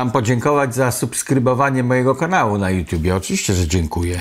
Mam 0.00 0.10
podziękować 0.10 0.74
za 0.74 0.92
subskrybowanie 0.92 1.82
mojego 1.82 2.14
kanału 2.14 2.58
na 2.58 2.70
YouTube. 2.70 3.02
Oczywiście, 3.16 3.54
że 3.54 3.68
dziękuję. 3.68 4.20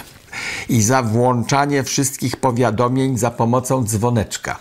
I 0.69 0.81
za 0.81 1.03
włączanie 1.03 1.83
wszystkich 1.83 2.37
powiadomień 2.37 3.17
za 3.17 3.31
pomocą 3.31 3.83
dzwoneczka. 3.83 4.59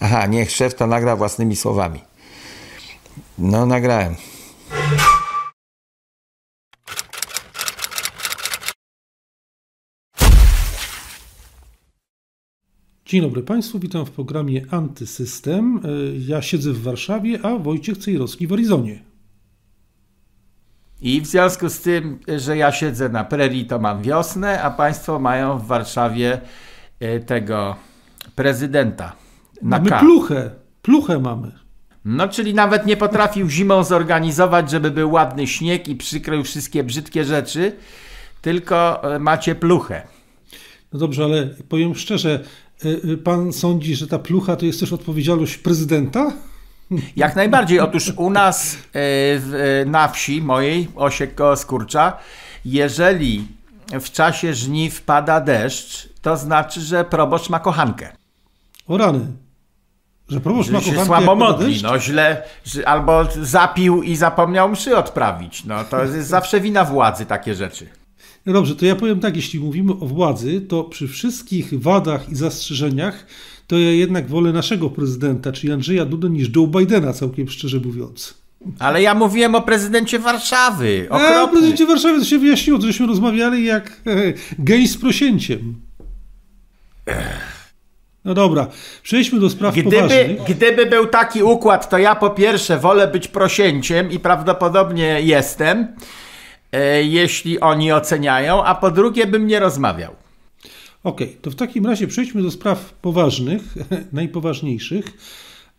Aha, 0.00 0.26
niech 0.26 0.50
szef 0.50 0.74
to 0.74 0.86
nagra 0.86 1.16
własnymi 1.16 1.56
słowami. 1.56 2.00
No, 3.38 3.66
nagrałem. 3.66 4.14
Dzień 13.06 13.22
dobry 13.22 13.42
Państwu, 13.42 13.78
witam 13.78 14.06
w 14.06 14.10
programie 14.10 14.62
Antysystem. 14.70 15.80
Ja 16.18 16.42
siedzę 16.42 16.72
w 16.72 16.82
Warszawie, 16.82 17.38
a 17.42 17.58
Wojciech 17.58 17.98
Cejrowski 17.98 18.46
w 18.46 18.52
Arizonie. 18.52 19.11
I 21.02 21.20
w 21.20 21.26
związku 21.26 21.68
z 21.68 21.80
tym, 21.80 22.18
że 22.36 22.56
ja 22.56 22.72
siedzę 22.72 23.08
na 23.08 23.24
prerii, 23.24 23.66
to 23.66 23.78
mam 23.78 24.02
wiosnę, 24.02 24.62
a 24.62 24.70
Państwo 24.70 25.18
mają 25.18 25.58
w 25.58 25.66
Warszawie 25.66 26.40
e, 27.00 27.20
tego 27.20 27.76
prezydenta. 28.34 29.12
Na 29.62 29.78
mamy 29.78 29.90
K. 29.90 29.98
pluchę, 30.00 30.50
pluchę 30.82 31.18
mamy. 31.18 31.52
No, 32.04 32.28
czyli 32.28 32.54
nawet 32.54 32.86
nie 32.86 32.96
potrafił 32.96 33.48
zimą 33.48 33.84
zorganizować, 33.84 34.70
żeby 34.70 34.90
był 34.90 35.10
ładny 35.10 35.46
śnieg 35.46 35.88
i 35.88 35.96
przykrył 35.96 36.44
wszystkie 36.44 36.84
brzydkie 36.84 37.24
rzeczy, 37.24 37.72
tylko 38.42 39.04
e, 39.14 39.18
macie 39.18 39.54
pluchę. 39.54 40.02
No 40.92 40.98
dobrze, 40.98 41.24
ale 41.24 41.46
powiem 41.68 41.94
szczerze, 41.94 42.44
e, 42.84 43.16
pan 43.16 43.52
sądzi, 43.52 43.96
że 43.96 44.06
ta 44.06 44.18
plucha 44.18 44.56
to 44.56 44.66
jest 44.66 44.80
też 44.80 44.92
odpowiedzialność 44.92 45.56
prezydenta? 45.58 46.32
Jak 47.16 47.36
najbardziej. 47.36 47.80
Otóż 47.80 48.12
u 48.16 48.30
nas 48.30 48.76
na 49.86 50.08
wsi 50.08 50.42
mojej, 50.42 50.88
Osiek 50.94 51.34
koło 51.34 51.56
Skurcza, 51.56 52.18
jeżeli 52.64 53.46
w 54.00 54.10
czasie 54.10 54.54
żniw 54.54 55.02
pada 55.02 55.40
deszcz, 55.40 56.08
to 56.22 56.36
znaczy, 56.36 56.80
że 56.80 57.04
proboszcz 57.04 57.50
ma 57.50 57.60
kochankę. 57.60 58.12
O 58.88 58.96
rany. 58.96 59.26
Że 60.28 60.40
proboszcz 60.40 60.70
ma 60.70 60.78
kochankę. 60.78 61.06
słabo 61.06 61.34
modli, 61.34 61.82
no 61.82 61.98
źle, 61.98 62.42
albo 62.84 63.24
zapił 63.42 64.02
i 64.02 64.16
zapomniał 64.16 64.68
mszy 64.68 64.96
odprawić. 64.96 65.64
No 65.64 65.84
to 65.84 66.04
jest 66.04 66.28
zawsze 66.28 66.60
wina 66.60 66.84
władzy 66.84 67.26
takie 67.26 67.54
rzeczy. 67.54 67.88
No 68.46 68.52
dobrze, 68.52 68.76
to 68.76 68.86
ja 68.86 68.96
powiem 68.96 69.20
tak, 69.20 69.36
jeśli 69.36 69.60
mówimy 69.60 69.92
o 69.92 70.06
władzy, 70.06 70.60
to 70.60 70.84
przy 70.84 71.08
wszystkich 71.08 71.82
wadach 71.82 72.28
i 72.28 72.34
zastrzeżeniach, 72.34 73.26
to 73.72 73.78
ja 73.78 73.90
jednak 73.90 74.28
wolę 74.28 74.52
naszego 74.52 74.90
prezydenta, 74.90 75.52
czyli 75.52 75.72
Andrzeja 75.72 76.04
Dudę, 76.04 76.30
niż 76.30 76.56
Joe 76.56 76.66
Bidena, 76.66 77.12
całkiem 77.12 77.48
szczerze 77.48 77.80
mówiąc. 77.84 78.34
Ale 78.78 79.02
ja 79.02 79.14
mówiłem 79.14 79.54
o 79.54 79.62
prezydencie 79.62 80.18
Warszawy. 80.18 81.06
Okropny. 81.10 81.36
A 81.36 81.42
o 81.42 81.48
prezydencie 81.48 81.86
Warszawy 81.86 82.18
to 82.18 82.24
się 82.24 82.38
wyjaśniło, 82.38 82.78
to 82.78 82.86
żeśmy 82.86 83.06
rozmawiali 83.06 83.64
jak 83.64 84.00
e, 84.06 84.32
gej 84.58 84.88
z 84.88 84.96
prosięciem. 84.96 85.74
No 88.24 88.34
dobra, 88.34 88.66
przejdźmy 89.02 89.40
do 89.40 89.50
spraw 89.50 89.74
gdyby, 89.74 89.90
poważnych. 89.90 90.40
Gdyby 90.48 90.86
był 90.86 91.06
taki 91.06 91.42
układ, 91.42 91.90
to 91.90 91.98
ja 91.98 92.14
po 92.14 92.30
pierwsze 92.30 92.78
wolę 92.78 93.08
być 93.08 93.28
prosięciem 93.28 94.10
i 94.10 94.18
prawdopodobnie 94.18 95.20
jestem, 95.22 95.96
e, 96.72 97.02
jeśli 97.02 97.60
oni 97.60 97.92
oceniają, 97.92 98.64
a 98.64 98.74
po 98.74 98.90
drugie 98.90 99.26
bym 99.26 99.46
nie 99.46 99.60
rozmawiał. 99.60 100.21
Okay, 101.04 101.28
to 101.42 101.50
w 101.50 101.54
takim 101.54 101.86
razie 101.86 102.06
przejdźmy 102.06 102.42
do 102.42 102.50
spraw 102.50 102.94
poważnych, 102.94 103.74
najpoważniejszych. 104.12 105.18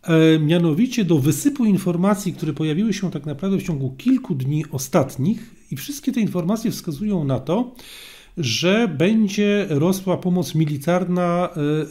E, 0.04 0.40
mianowicie 0.40 1.06
do 1.06 1.20
wysypu 1.20 1.66
informacji, 1.66 2.34
które 2.34 2.54
pojawiły 2.54 2.94
się 2.94 3.12
tak 3.12 3.26
naprawdę 3.26 3.58
w 3.58 3.64
ciągu 3.64 3.92
kilku 3.92 4.36
dni 4.36 4.66
ostatnich, 4.72 5.56
i 5.72 5.76
wszystkie 5.76 6.12
te 6.12 6.20
informacje 6.20 6.72
wskazują 6.72 7.24
na 7.24 7.40
to, 7.40 7.76
że 8.38 8.88
będzie 8.88 9.66
rosła 9.70 10.18
pomoc 10.18 10.56
militarna 10.56 11.50
e, 11.50 11.60
e, 11.60 11.86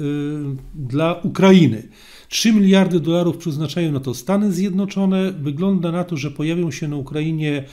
dla 0.74 1.14
Ukrainy. 1.14 1.88
3 2.28 2.52
miliardy 2.52 3.00
dolarów 3.00 3.36
przeznaczają 3.36 3.92
na 3.92 4.00
to 4.00 4.14
Stany 4.14 4.52
Zjednoczone. 4.52 5.32
Wygląda 5.32 5.92
na 5.92 6.04
to, 6.04 6.16
że 6.16 6.30
pojawią 6.30 6.70
się 6.70 6.88
na 6.88 6.96
Ukrainie 6.96 7.64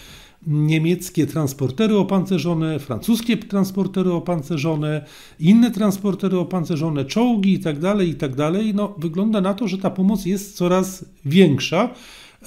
niemieckie 0.49 1.27
transportery 1.27 1.97
opancerzone, 1.97 2.79
francuskie 2.79 3.37
transportery 3.37 4.13
opancerzone, 4.13 5.05
inne 5.39 5.71
transportery 5.71 6.37
opancerzone, 6.37 7.05
czołgi 7.05 7.53
itd., 7.53 7.81
tak 7.81 8.07
itd. 8.07 8.51
Tak 8.51 8.61
no, 8.73 8.95
wygląda 8.97 9.41
na 9.41 9.53
to, 9.53 9.67
że 9.67 9.77
ta 9.77 9.89
pomoc 9.89 10.25
jest 10.25 10.57
coraz 10.57 11.05
większa 11.25 11.89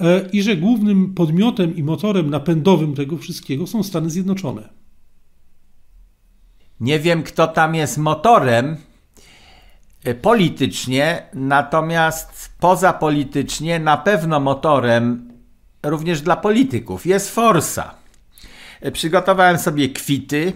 e, 0.01 0.29
i 0.33 0.41
że 0.41 0.57
głównym 0.57 1.13
podmiotem 1.13 1.75
i 1.75 1.83
motorem 1.83 2.29
napędowym 2.29 2.95
tego 2.95 3.17
wszystkiego 3.17 3.67
są 3.67 3.83
Stany 3.83 4.09
Zjednoczone. 4.09 4.69
Nie 6.79 6.99
wiem, 6.99 7.23
kto 7.23 7.47
tam 7.47 7.75
jest 7.75 7.97
motorem 7.97 8.77
e, 10.03 10.15
politycznie, 10.15 11.23
natomiast 11.33 12.49
pozapolitycznie 12.59 13.79
na 13.79 13.97
pewno 13.97 14.39
motorem 14.39 15.32
również 15.83 16.21
dla 16.21 16.35
polityków. 16.35 17.05
Jest 17.05 17.35
forsa. 17.35 17.93
Przygotowałem 18.93 19.57
sobie 19.57 19.89
kwity 19.89 20.53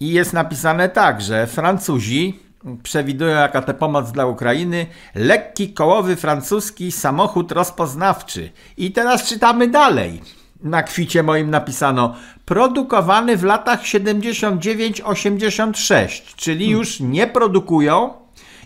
i 0.00 0.08
jest 0.08 0.32
napisane 0.32 0.88
tak, 0.88 1.20
że 1.20 1.46
Francuzi 1.46 2.38
przewidują 2.82 3.36
jaka 3.36 3.62
to 3.62 3.74
pomoc 3.74 4.12
dla 4.12 4.26
Ukrainy. 4.26 4.86
Lekki, 5.14 5.72
kołowy 5.72 6.16
francuski 6.16 6.92
samochód 6.92 7.52
rozpoznawczy. 7.52 8.50
I 8.76 8.92
teraz 8.92 9.24
czytamy 9.24 9.68
dalej. 9.68 10.22
Na 10.62 10.82
kwicie 10.82 11.22
moim 11.22 11.50
napisano 11.50 12.14
produkowany 12.44 13.36
w 13.36 13.44
latach 13.44 13.82
79-86, 13.82 16.34
czyli 16.36 16.64
hmm. 16.64 16.78
już 16.78 17.00
nie 17.00 17.26
produkują 17.26 18.12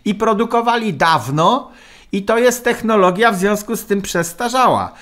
i 0.04 0.14
produkowali 0.14 0.94
dawno 0.94 1.70
i 2.12 2.22
to 2.22 2.38
jest 2.38 2.64
technologia 2.64 3.32
w 3.32 3.38
związku 3.38 3.76
z 3.76 3.86
tym 3.86 4.02
przestarzała 4.02 4.92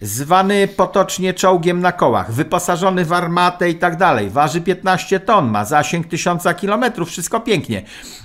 zwany 0.00 0.68
potocznie 0.68 1.34
czołgiem 1.34 1.80
na 1.80 1.92
kołach, 1.92 2.32
wyposażony 2.32 3.04
w 3.04 3.12
armatę 3.12 3.70
i 3.70 3.74
tak 3.74 3.96
dalej, 3.96 4.30
waży 4.30 4.60
15 4.60 5.20
ton, 5.20 5.50
ma 5.50 5.64
zasięg 5.64 6.06
1000 6.06 6.44
km, 6.60 7.04
wszystko 7.06 7.40
pięknie. 7.40 7.82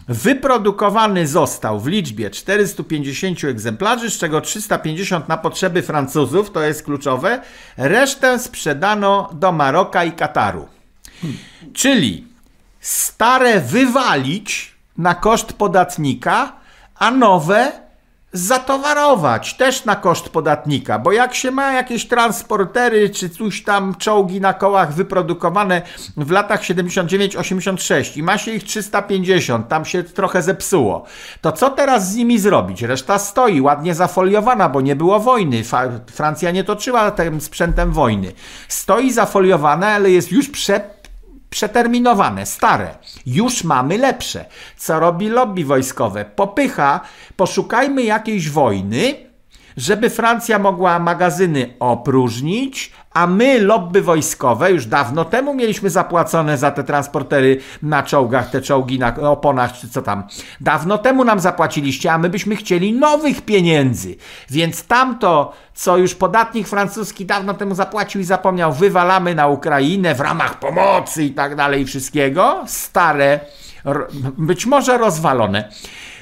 Wyprodukowany 0.07 1.27
został 1.27 1.79
w 1.79 1.87
liczbie 1.87 2.29
450 2.29 3.43
egzemplarzy, 3.43 4.09
z 4.09 4.17
czego 4.17 4.41
350 4.41 5.29
na 5.29 5.37
potrzeby 5.37 5.81
Francuzów, 5.81 6.51
to 6.51 6.61
jest 6.61 6.83
kluczowe, 6.83 7.41
resztę 7.77 8.39
sprzedano 8.39 9.29
do 9.33 9.51
Maroka 9.51 10.03
i 10.03 10.11
Kataru. 10.11 10.67
Czyli 11.73 12.27
stare 12.79 13.61
wywalić 13.61 14.75
na 14.97 15.15
koszt 15.15 15.53
podatnika, 15.53 16.53
a 16.95 17.11
nowe 17.11 17.82
zatowarować 18.33 19.53
też 19.53 19.85
na 19.85 19.95
koszt 19.95 20.29
podatnika, 20.29 20.99
bo 20.99 21.11
jak 21.11 21.35
się 21.35 21.51
ma 21.51 21.71
jakieś 21.71 22.07
transportery 22.07 23.09
czy 23.09 23.29
coś 23.29 23.63
tam 23.63 23.95
czołgi 23.95 24.41
na 24.41 24.53
kołach 24.53 24.93
wyprodukowane 24.93 25.81
w 26.17 26.31
latach 26.31 26.61
79-86 26.61 28.17
i 28.17 28.23
ma 28.23 28.37
się 28.37 28.51
ich 28.51 28.63
350, 28.63 29.67
tam 29.67 29.85
się 29.85 30.03
trochę 30.03 30.41
zepsuło, 30.41 31.05
to 31.41 31.51
co 31.51 31.69
teraz 31.69 32.11
z 32.11 32.15
nimi 32.15 32.39
zrobić? 32.39 32.81
Reszta 32.81 33.19
stoi 33.19 33.61
ładnie 33.61 33.95
zafoliowana, 33.95 34.69
bo 34.69 34.81
nie 34.81 34.95
było 34.95 35.19
wojny. 35.19 35.63
Francja 36.11 36.51
nie 36.51 36.63
toczyła 36.63 37.11
tym 37.11 37.41
sprzętem 37.41 37.91
wojny. 37.91 38.31
Stoi 38.67 39.11
zafoliowana, 39.11 39.87
ale 39.87 40.11
jest 40.11 40.31
już 40.31 40.49
prze 40.49 41.02
przeterminowane, 41.53 42.45
stare. 42.45 42.95
Już 43.25 43.63
mamy 43.63 43.97
lepsze. 43.97 44.45
Co 44.77 44.99
robi 44.99 45.29
lobby 45.29 45.65
wojskowe? 45.65 46.25
Popycha, 46.25 46.99
poszukajmy 47.35 48.03
jakiejś 48.03 48.49
wojny, 48.49 49.15
żeby 49.77 50.09
Francja 50.09 50.59
mogła 50.59 50.99
magazyny 50.99 51.73
opróżnić, 51.79 52.91
a 53.13 53.27
my, 53.27 53.59
lobby 53.59 54.01
wojskowe, 54.01 54.71
już 54.71 54.85
dawno 54.85 55.25
temu 55.25 55.53
mieliśmy 55.53 55.89
zapłacone 55.89 56.57
za 56.57 56.71
te 56.71 56.83
transportery 56.83 57.59
na 57.81 58.03
czołgach, 58.03 58.49
te 58.49 58.61
czołgi 58.61 58.99
na 58.99 59.15
oponach, 59.15 59.73
czy 59.73 59.89
co 59.89 60.01
tam. 60.01 60.23
Dawno 60.61 60.97
temu 60.97 61.23
nam 61.23 61.39
zapłaciliście, 61.39 62.13
a 62.13 62.17
my 62.17 62.29
byśmy 62.29 62.55
chcieli 62.55 62.93
nowych 62.93 63.41
pieniędzy. 63.41 64.15
Więc 64.49 64.85
tamto, 64.85 65.53
co 65.73 65.97
już 65.97 66.15
podatnik 66.15 66.67
francuski 66.67 67.25
dawno 67.25 67.53
temu 67.53 67.75
zapłacił 67.75 68.21
i 68.21 68.23
zapomniał, 68.23 68.73
wywalamy 68.73 69.35
na 69.35 69.47
Ukrainę 69.47 70.15
w 70.15 70.19
ramach 70.19 70.59
pomocy 70.59 71.23
i 71.23 71.31
tak 71.31 71.55
dalej, 71.55 71.85
wszystkiego. 71.85 72.63
Stare, 72.67 73.39
być 74.37 74.65
może 74.65 74.97
rozwalone. 74.97 75.69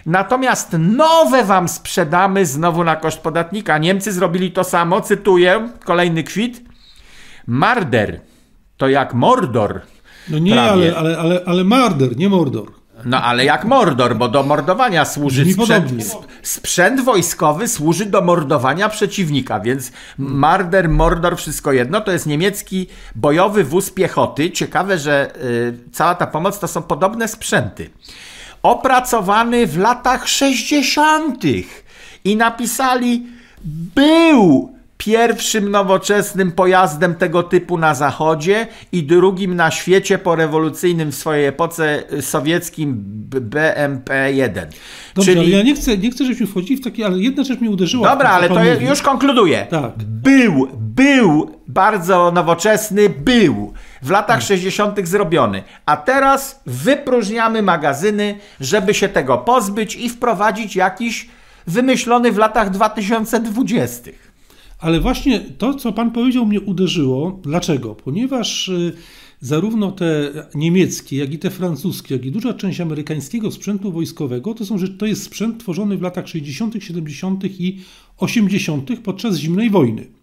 Natomiast 0.05 0.75
nowe 0.79 1.43
wam 1.43 1.67
sprzedamy 1.69 2.45
znowu 2.45 2.83
na 2.83 2.95
koszt 2.95 3.19
podatnika. 3.19 3.77
Niemcy 3.77 4.11
zrobili 4.11 4.51
to 4.51 4.63
samo, 4.63 5.01
cytuję, 5.01 5.69
kolejny 5.85 6.23
kwit. 6.23 6.61
Marder 7.47 8.21
to 8.77 8.89
jak 8.89 9.13
Mordor. 9.13 9.81
No 10.29 10.39
nie, 10.39 10.61
ale, 10.61 10.95
ale, 10.97 11.17
ale, 11.17 11.41
ale 11.45 11.63
Marder, 11.63 12.17
nie 12.17 12.29
Mordor. 12.29 12.71
No 13.05 13.21
ale 13.23 13.45
jak 13.45 13.65
Mordor, 13.65 14.15
bo 14.15 14.27
do 14.29 14.43
mordowania 14.43 15.05
służy 15.05 15.45
sprzęt, 15.53 15.85
sp- 16.11 16.25
sprzęt 16.41 17.01
wojskowy 17.03 17.67
służy 17.67 18.05
do 18.05 18.21
mordowania 18.21 18.89
przeciwnika, 18.89 19.59
więc 19.59 19.91
Marder, 20.17 20.89
Mordor, 20.89 21.37
wszystko 21.37 21.71
jedno, 21.71 22.01
to 22.01 22.11
jest 22.11 22.25
niemiecki 22.27 22.87
bojowy 23.15 23.63
wóz 23.63 23.91
piechoty. 23.91 24.51
Ciekawe, 24.51 24.97
że 24.97 25.31
y, 25.43 25.73
cała 25.91 26.15
ta 26.15 26.27
pomoc 26.27 26.59
to 26.59 26.67
są 26.67 26.81
podobne 26.81 27.27
sprzęty. 27.27 27.89
Opracowany 28.63 29.67
w 29.67 29.77
latach 29.77 30.27
60. 30.27 31.43
i 32.23 32.35
napisali 32.35 33.27
był 33.95 34.75
pierwszym 35.05 35.71
nowoczesnym 35.71 36.51
pojazdem 36.51 37.15
tego 37.15 37.43
typu 37.43 37.77
na 37.77 37.93
zachodzie 37.93 38.67
i 38.91 39.03
drugim 39.03 39.55
na 39.55 39.71
świecie 39.71 40.17
porewolucyjnym 40.17 41.11
w 41.11 41.15
swojej 41.15 41.45
epoce 41.45 42.03
y, 42.13 42.21
sowieckim 42.21 43.03
B- 43.05 43.41
BMP-1. 43.41 44.65
Dobrze, 45.15 45.31
ale 45.31 45.49
ja 45.49 45.63
nie 45.63 45.75
chcę, 45.75 45.97
nie 45.97 46.11
chcę, 46.11 46.23
żebyśmy 46.23 46.47
wchodzili 46.47 46.81
w 46.81 46.83
takie, 46.83 47.05
ale 47.05 47.17
jedna 47.17 47.43
rzecz 47.43 47.59
mnie 47.59 47.69
uderzyła. 47.69 48.09
Dobra, 48.09 48.29
ale 48.29 48.47
to 48.47 48.55
mówi. 48.55 48.85
już 48.85 49.01
konkluduję. 49.01 49.67
Tak. 49.69 49.91
Był, 49.97 50.67
był 50.77 51.51
bardzo 51.67 52.31
nowoczesny, 52.31 53.09
był 53.09 53.73
w 54.01 54.09
latach 54.09 54.41
60. 54.41 55.07
zrobiony. 55.07 55.63
A 55.85 55.97
teraz 55.97 56.61
wypróżniamy 56.65 57.61
magazyny, 57.61 58.37
żeby 58.59 58.93
się 58.93 59.09
tego 59.09 59.37
pozbyć 59.37 59.95
i 59.95 60.09
wprowadzić 60.09 60.75
jakiś 60.75 61.29
wymyślony 61.67 62.31
w 62.31 62.37
latach 62.37 62.69
2020. 62.69 64.11
Ale 64.81 64.99
właśnie 64.99 65.39
to, 65.39 65.73
co 65.73 65.93
pan 65.93 66.11
powiedział, 66.11 66.45
mnie 66.45 66.61
uderzyło. 66.61 67.39
Dlaczego? 67.43 67.95
Ponieważ 67.95 68.67
y, 68.67 68.93
zarówno 69.39 69.91
te 69.91 70.31
niemieckie, 70.55 71.17
jak 71.17 71.33
i 71.33 71.39
te 71.39 71.49
francuskie, 71.49 72.15
jak 72.15 72.25
i 72.25 72.31
duża 72.31 72.53
część 72.53 72.81
amerykańskiego 72.81 73.51
sprzętu 73.51 73.91
wojskowego 73.91 74.53
to, 74.53 74.65
są, 74.65 74.75
to 74.97 75.05
jest 75.05 75.23
sprzęt 75.23 75.59
tworzony 75.59 75.97
w 75.97 76.01
latach 76.01 76.27
60., 76.27 76.75
70. 76.79 77.43
i 77.59 77.79
80. 78.17 78.99
podczas 79.03 79.37
zimnej 79.37 79.69
wojny. 79.69 80.20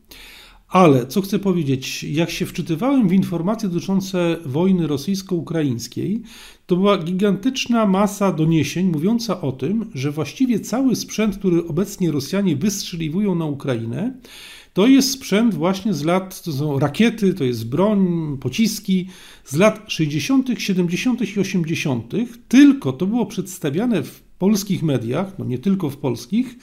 Ale 0.69 1.07
co 1.07 1.21
chcę 1.21 1.39
powiedzieć, 1.39 2.05
jak 2.05 2.31
się 2.31 2.47
wczytywałem 2.47 3.09
w 3.09 3.13
informacje 3.13 3.69
dotyczące 3.69 4.37
wojny 4.45 4.87
rosyjsko-ukraińskiej, 4.87 6.23
to 6.67 6.77
była 6.77 6.99
gigantyczna 6.99 7.87
masa 7.87 8.33
doniesień 8.33 8.87
mówiąca 8.87 9.41
o 9.41 9.53
tym, 9.53 9.91
że 9.95 10.11
właściwie 10.11 10.61
cały 10.61 10.97
sprzęt, 10.97 11.39
który 11.39 11.67
obecnie 11.67 12.11
Rosjanie 12.11 12.57
wystrzeliwują 12.57 13.35
na 13.35 13.45
Ukrainę, 13.45 14.15
to 14.73 14.87
jest 14.87 15.11
sprzęt 15.11 15.55
właśnie 15.55 15.95
z 15.95 16.05
lat, 16.05 16.43
to 16.43 16.53
są 16.53 16.79
rakiety, 16.79 17.35
to 17.35 17.45
jest 17.45 17.69
broń, 17.69 18.07
pociski 18.41 19.09
z 19.45 19.57
lat 19.57 19.85
60., 19.87 20.49
70. 20.59 21.37
i 21.37 21.41
80., 21.41 22.13
tylko 22.49 22.93
to 22.93 23.07
było 23.07 23.27
przedstawiane 23.27 24.03
w 24.03 24.23
polskich 24.39 24.83
mediach, 24.83 25.39
no 25.39 25.45
nie 25.45 25.59
tylko 25.59 25.91
w 25.91 25.97
polskich, 25.97 26.59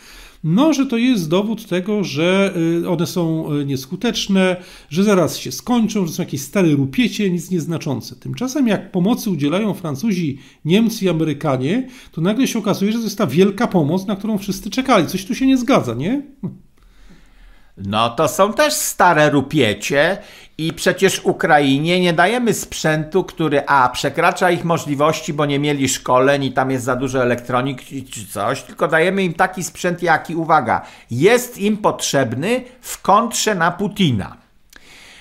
no, 0.45 0.73
że 0.73 0.85
to 0.85 0.97
jest 0.97 1.29
dowód 1.29 1.67
tego, 1.67 2.03
że 2.03 2.53
y, 2.83 2.89
one 2.89 3.07
są 3.07 3.53
y, 3.53 3.65
nieskuteczne, 3.65 4.55
że 4.89 5.03
zaraz 5.03 5.37
się 5.37 5.51
skończą, 5.51 6.07
że 6.07 6.13
są 6.13 6.23
jakieś 6.23 6.41
stare 6.41 6.69
rupiecie, 6.69 7.29
nic 7.29 7.51
nieznaczące. 7.51 8.15
Tymczasem 8.15 8.67
jak 8.67 8.91
pomocy 8.91 9.29
udzielają 9.29 9.73
Francuzi, 9.73 10.39
Niemcy 10.65 11.05
i 11.05 11.09
Amerykanie, 11.09 11.87
to 12.11 12.21
nagle 12.21 12.47
się 12.47 12.59
okazuje, 12.59 12.91
że 12.91 12.97
to 12.97 13.03
jest 13.03 13.17
ta 13.17 13.27
wielka 13.27 13.67
pomoc, 13.67 14.07
na 14.07 14.15
którą 14.15 14.37
wszyscy 14.37 14.69
czekali. 14.69 15.07
Coś 15.07 15.25
tu 15.25 15.35
się 15.35 15.47
nie 15.47 15.57
zgadza, 15.57 15.93
nie? 15.93 16.21
No 17.77 18.09
to 18.09 18.27
są 18.27 18.53
też 18.53 18.73
stare 18.73 19.29
rupiecie 19.29 20.17
i 20.57 20.73
przecież 20.73 21.21
Ukrainie 21.23 21.99
nie 21.99 22.13
dajemy 22.13 22.53
sprzętu, 22.53 23.23
który 23.23 23.63
a 23.67 23.89
przekracza 23.89 24.51
ich 24.51 24.63
możliwości, 24.63 25.33
bo 25.33 25.45
nie 25.45 25.59
mieli 25.59 25.89
szkoleń 25.89 26.43
i 26.43 26.51
tam 26.51 26.71
jest 26.71 26.85
za 26.85 26.95
dużo 26.95 27.21
elektroniki 27.21 28.03
czy 28.03 28.27
coś, 28.27 28.61
tylko 28.61 28.87
dajemy 28.87 29.23
im 29.23 29.33
taki 29.33 29.63
sprzęt, 29.63 30.03
jaki, 30.03 30.35
uwaga, 30.35 30.81
jest 31.11 31.57
im 31.57 31.77
potrzebny 31.77 32.61
w 32.81 33.01
kontrze 33.01 33.55
na 33.55 33.71
Putina. 33.71 34.44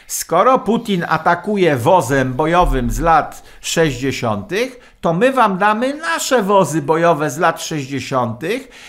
Skoro 0.06 0.58
Putin 0.58 1.04
atakuje 1.08 1.76
wozem 1.76 2.34
bojowym 2.34 2.90
z 2.90 3.00
lat 3.00 3.42
60., 3.60 4.50
to 5.00 5.12
my 5.12 5.32
wam 5.32 5.58
damy 5.58 5.94
nasze 5.94 6.42
wozy 6.42 6.82
bojowe 6.82 7.30
z 7.30 7.38
lat 7.38 7.62
60. 7.62 8.40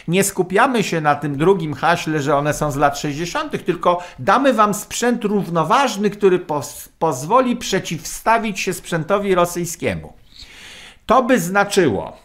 Nie 0.08 0.24
skupiamy 0.24 0.84
się 0.84 1.02
na 1.02 1.16
tym 1.16 1.38
drugim 1.38 1.74
haśle, 1.74 2.22
że 2.22 2.36
one 2.36 2.54
są 2.54 2.72
z 2.72 2.76
lat 2.76 3.00
60., 3.00 3.66
tylko 3.66 4.04
damy 4.20 4.54
wam 4.54 4.74
sprzęt 4.74 5.24
równoważny, 5.24 6.10
który 6.10 6.40
pos- 6.40 6.90
pozwoli 7.00 7.56
przeciwstawić 7.56 8.60
się 8.60 8.74
sprzętowi 8.74 9.36
rosyjskiemu. 9.36 10.14
To 11.06 11.24
by 11.24 11.40
znaczyło. 11.40 12.25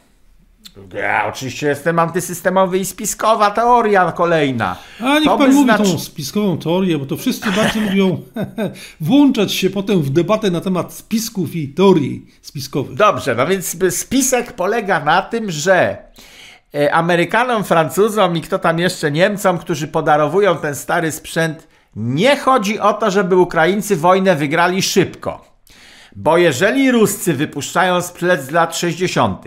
Ja 0.95 1.27
oczywiście 1.29 1.67
jestem 1.67 1.99
antysystemowy 1.99 2.79
i 2.79 2.85
spiskowa 2.85 3.51
teoria 3.51 4.13
kolejna. 4.13 4.77
A 5.01 5.15
niech 5.19 5.25
To 5.29 5.39
pan 5.39 5.53
mówi 5.53 5.65
znaczy- 5.65 5.83
tą 5.93 5.99
spiskową 5.99 6.59
teorię, 6.59 6.99
bo 6.99 7.07
to 7.07 7.17
wszyscy 7.17 7.53
bardzo 7.53 7.81
lubią 7.81 8.21
włączać 9.01 9.53
się 9.53 9.71
potem 9.71 10.03
w 10.03 10.11
debatę 10.11 10.51
na 10.51 10.61
temat 10.61 10.93
spisków 10.93 11.57
i 11.57 11.69
teorii 11.69 12.27
spiskowych. 12.43 12.95
Dobrze, 12.95 13.35
no 13.35 13.47
więc 13.47 13.77
spisek 13.91 14.53
polega 14.53 15.05
na 15.05 15.23
tym, 15.23 15.51
że 15.51 15.97
e, 16.75 16.95
Amerykanom, 16.95 17.65
Francuzom 17.65 18.37
i 18.37 18.41
kto 18.41 18.59
tam 18.59 18.79
jeszcze 18.79 19.11
Niemcom, 19.11 19.59
którzy 19.59 19.89
podarowują 19.89 20.57
ten 20.57 20.75
stary 20.75 21.13
sprzęt, 21.13 21.69
nie 21.97 22.37
chodzi 22.37 22.79
o 22.81 22.93
to, 22.93 23.11
żeby 23.11 23.37
Ukraińcy 23.37 23.97
wojnę 23.97 24.37
wygrali 24.37 24.83
szybko. 24.83 25.45
Bo 26.17 26.39
jeżeli 26.39 26.91
Ruscy 26.91 27.35
wypuszczają 27.35 28.03
sprzęt 28.03 28.43
z 28.43 28.51
lat 28.51 28.77
60., 28.77 29.45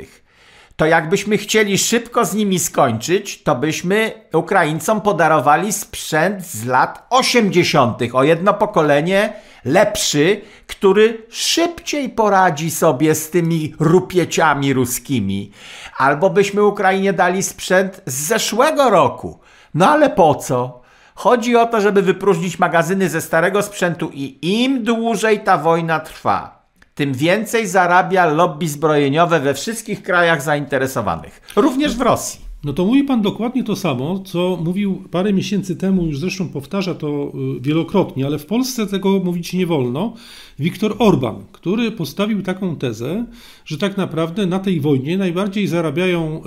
to 0.75 0.85
jakbyśmy 0.85 1.37
chcieli 1.37 1.77
szybko 1.77 2.25
z 2.25 2.33
nimi 2.33 2.59
skończyć, 2.59 3.43
to 3.43 3.55
byśmy 3.55 4.11
Ukraińcom 4.33 5.01
podarowali 5.01 5.73
sprzęt 5.73 6.45
z 6.45 6.65
lat 6.65 7.07
80., 7.09 7.97
o 8.13 8.23
jedno 8.23 8.53
pokolenie 8.53 9.33
lepszy, 9.65 10.41
który 10.67 11.25
szybciej 11.29 12.09
poradzi 12.09 12.71
sobie 12.71 13.15
z 13.15 13.29
tymi 13.29 13.73
rupieciami 13.79 14.73
ruskimi. 14.73 15.51
Albo 15.97 16.29
byśmy 16.29 16.63
Ukrainie 16.65 17.13
dali 17.13 17.43
sprzęt 17.43 18.01
z 18.05 18.13
zeszłego 18.13 18.89
roku. 18.89 19.39
No 19.73 19.89
ale 19.89 20.09
po 20.09 20.35
co? 20.35 20.81
Chodzi 21.15 21.55
o 21.55 21.65
to, 21.65 21.81
żeby 21.81 22.01
wypróżnić 22.01 22.59
magazyny 22.59 23.09
ze 23.09 23.21
starego 23.21 23.61
sprzętu 23.61 24.09
i 24.13 24.37
im 24.61 24.83
dłużej 24.83 25.39
ta 25.39 25.57
wojna 25.57 25.99
trwa, 25.99 26.62
tym 26.95 27.13
więcej 27.13 27.67
zarabia 27.67 28.25
lobby 28.25 28.67
zbrojeniowe 28.67 29.39
we 29.39 29.53
wszystkich 29.53 30.03
krajach 30.03 30.41
zainteresowanych, 30.41 31.41
również 31.55 31.95
w 31.95 32.01
Rosji. 32.01 32.53
No 32.63 32.73
to 32.73 32.85
mówi 32.85 33.03
pan 33.03 33.21
dokładnie 33.21 33.63
to 33.63 33.75
samo, 33.75 34.19
co 34.19 34.57
mówił 34.63 35.03
parę 35.11 35.33
miesięcy 35.33 35.75
temu, 35.75 36.05
już 36.05 36.19
zresztą 36.19 36.49
powtarza 36.49 36.95
to 36.95 37.31
y, 37.57 37.61
wielokrotnie, 37.61 38.25
ale 38.25 38.39
w 38.39 38.45
Polsce 38.45 38.87
tego 38.87 39.09
mówić 39.09 39.53
nie 39.53 39.65
wolno. 39.65 40.13
Viktor 40.59 40.95
Orban, 40.99 41.43
który 41.51 41.91
postawił 41.91 42.41
taką 42.41 42.75
tezę, 42.75 43.25
że 43.65 43.77
tak 43.77 43.97
naprawdę 43.97 44.45
na 44.45 44.59
tej 44.59 44.81
wojnie 44.81 45.17
najbardziej 45.17 45.67
zarabiają, 45.67 46.41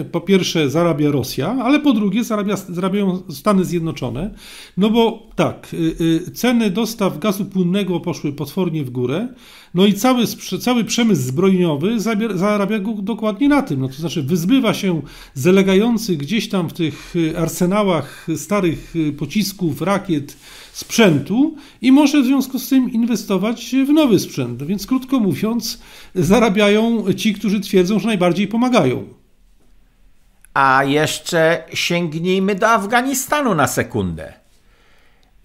y, 0.00 0.04
po 0.12 0.20
pierwsze 0.20 0.70
zarabia 0.70 1.10
Rosja, 1.10 1.56
ale 1.62 1.80
po 1.80 1.92
drugie 1.92 2.24
zarabia, 2.24 2.56
zarabiają 2.56 3.22
Stany 3.30 3.64
Zjednoczone. 3.64 4.34
No 4.76 4.90
bo 4.90 5.26
tak, 5.34 5.74
y, 5.74 5.76
y, 6.00 6.30
ceny 6.30 6.70
dostaw 6.70 7.18
gazu 7.18 7.44
płynnego 7.44 8.00
poszły 8.00 8.32
potwornie 8.32 8.84
w 8.84 8.90
górę, 8.90 9.28
no 9.74 9.86
i 9.86 9.94
cały, 9.94 10.24
cały 10.60 10.84
przemysł 10.84 11.22
zbrojeniowy 11.22 12.00
zarabia 12.34 12.78
dokładnie 13.02 13.48
na 13.48 13.62
tym. 13.62 13.80
No 13.80 13.88
to 13.88 13.94
znaczy 13.94 14.22
wyzbywa 14.22 14.74
się 14.74 15.02
zalegających 15.34 16.18
gdzieś 16.18 16.48
tam 16.48 16.68
w 16.68 16.72
tych 16.72 17.14
arsenałach 17.36 18.26
starych 18.36 18.94
pocisków, 19.18 19.82
rakiet, 19.82 20.36
sprzętu 20.78 21.56
i 21.80 21.92
może 21.92 22.22
w 22.22 22.24
związku 22.24 22.58
z 22.58 22.68
tym 22.68 22.92
inwestować 22.92 23.74
w 23.86 23.88
nowy 23.88 24.18
sprzęt. 24.18 24.62
Więc 24.62 24.86
krótko 24.86 25.20
mówiąc, 25.20 25.82
zarabiają 26.14 27.12
ci, 27.12 27.34
którzy 27.34 27.60
twierdzą, 27.60 27.98
że 27.98 28.06
najbardziej 28.06 28.48
pomagają. 28.48 29.04
A 30.54 30.84
jeszcze 30.84 31.64
sięgnijmy 31.74 32.54
do 32.54 32.68
Afganistanu 32.68 33.54
na 33.54 33.66
sekundę. 33.66 34.32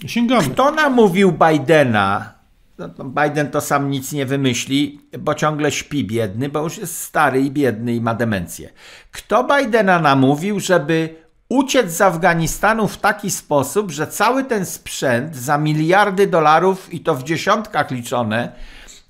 Sięgamy. 0.06 0.50
Kto 0.50 0.72
namówił 0.72 1.32
Bidena? 1.32 2.34
No, 2.78 2.90
to 2.90 3.04
Biden 3.06 3.52
to 3.52 3.62
sam 3.62 3.90
nic 3.90 4.12
nie 4.12 4.26
wymyśli, 4.26 5.02
bo 5.20 5.36
ciągle 5.36 5.72
śpi 5.72 6.04
biedny, 6.04 6.50
bo 6.50 6.64
już 6.64 6.78
jest 6.78 6.98
stary 6.98 7.42
i 7.42 7.52
biedny 7.52 7.96
i 7.96 8.02
ma 8.02 8.14
demencję. 8.14 8.70
Kto 9.12 9.44
Bidena 9.44 10.00
namówił, 10.00 10.60
żeby 10.60 11.23
uciec 11.54 11.92
z 11.92 12.02
Afganistanu 12.02 12.88
w 12.88 12.98
taki 12.98 13.32
sposób, 13.32 13.92
że 13.92 14.08
cały 14.08 14.44
ten 14.44 14.66
sprzęt 14.66 15.36
za 15.36 15.58
miliardy 15.58 16.28
dolarów 16.28 16.94
i 16.94 17.00
to 17.00 17.16
w 17.16 17.24
dziesiątkach 17.24 17.92
liczone 17.92 18.52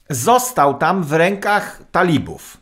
został 0.10 0.78
tam 0.78 1.04
w 1.04 1.14
rękach 1.14 1.82
talibów? 1.92 2.58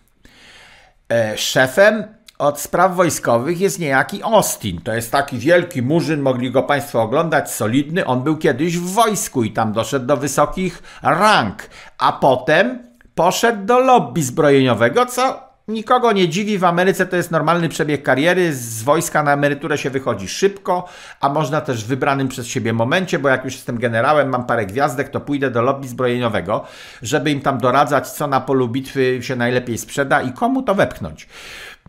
E, 1.10 1.38
szefem 1.38 2.04
od 2.38 2.60
spraw 2.60 2.96
wojskowych 2.96 3.60
jest 3.60 3.80
niejaki 3.80 4.24
Austin. 4.24 4.82
To 4.82 4.94
jest 4.94 5.12
taki 5.12 5.38
wielki 5.38 5.82
murzyn, 5.82 6.22
mogli 6.22 6.52
go 6.52 6.64
Państwo 6.64 7.02
oglądać, 7.02 7.52
solidny. 7.52 8.06
On 8.06 8.24
był 8.24 8.38
kiedyś 8.38 8.78
w 8.78 8.94
wojsku 8.94 9.44
i 9.44 9.52
tam 9.52 9.74
doszedł 9.74 10.06
do 10.06 10.18
wysokich 10.18 10.84
rang, 11.02 11.70
a 11.98 12.12
potem 12.12 12.84
poszedł 13.16 13.66
do 13.66 13.80
lobby 13.80 14.24
zbrojeniowego, 14.24 15.06
co 15.06 15.51
nikogo 15.68 16.12
nie 16.12 16.30
dziwi, 16.30 16.58
w 16.58 16.64
Ameryce 16.64 17.06
to 17.06 17.16
jest 17.16 17.32
normalny 17.32 17.70
przebieg 17.70 18.04
kariery, 18.04 18.56
z 18.56 18.84
wojska 18.84 19.24
na 19.24 19.34
emeryturę 19.34 19.78
się 19.78 19.90
wychodzi 19.90 20.28
szybko, 20.28 20.88
a 21.20 21.30
można 21.30 21.62
też 21.62 21.84
w 21.84 21.88
wybranym 21.88 22.28
przez 22.28 22.48
siebie 22.48 22.74
momencie, 22.74 23.20
bo 23.20 23.30
jak 23.30 23.46
już 23.46 23.54
jestem 23.54 23.80
generałem, 23.80 24.30
mam 24.30 24.46
parę 24.46 24.66
gwiazdek, 24.66 25.10
to 25.10 25.20
pójdę 25.20 25.52
do 25.52 25.62
lobby 25.62 25.88
zbrojeniowego, 25.88 26.64
żeby 27.02 27.32
im 27.32 27.42
tam 27.42 27.58
doradzać, 27.58 28.12
co 28.12 28.28
na 28.28 28.42
polu 28.42 28.68
bitwy 28.68 29.20
się 29.22 29.36
najlepiej 29.36 29.78
sprzeda 29.78 30.22
i 30.22 30.34
komu 30.34 30.64
to 30.64 30.76
wepchnąć. 30.76 31.28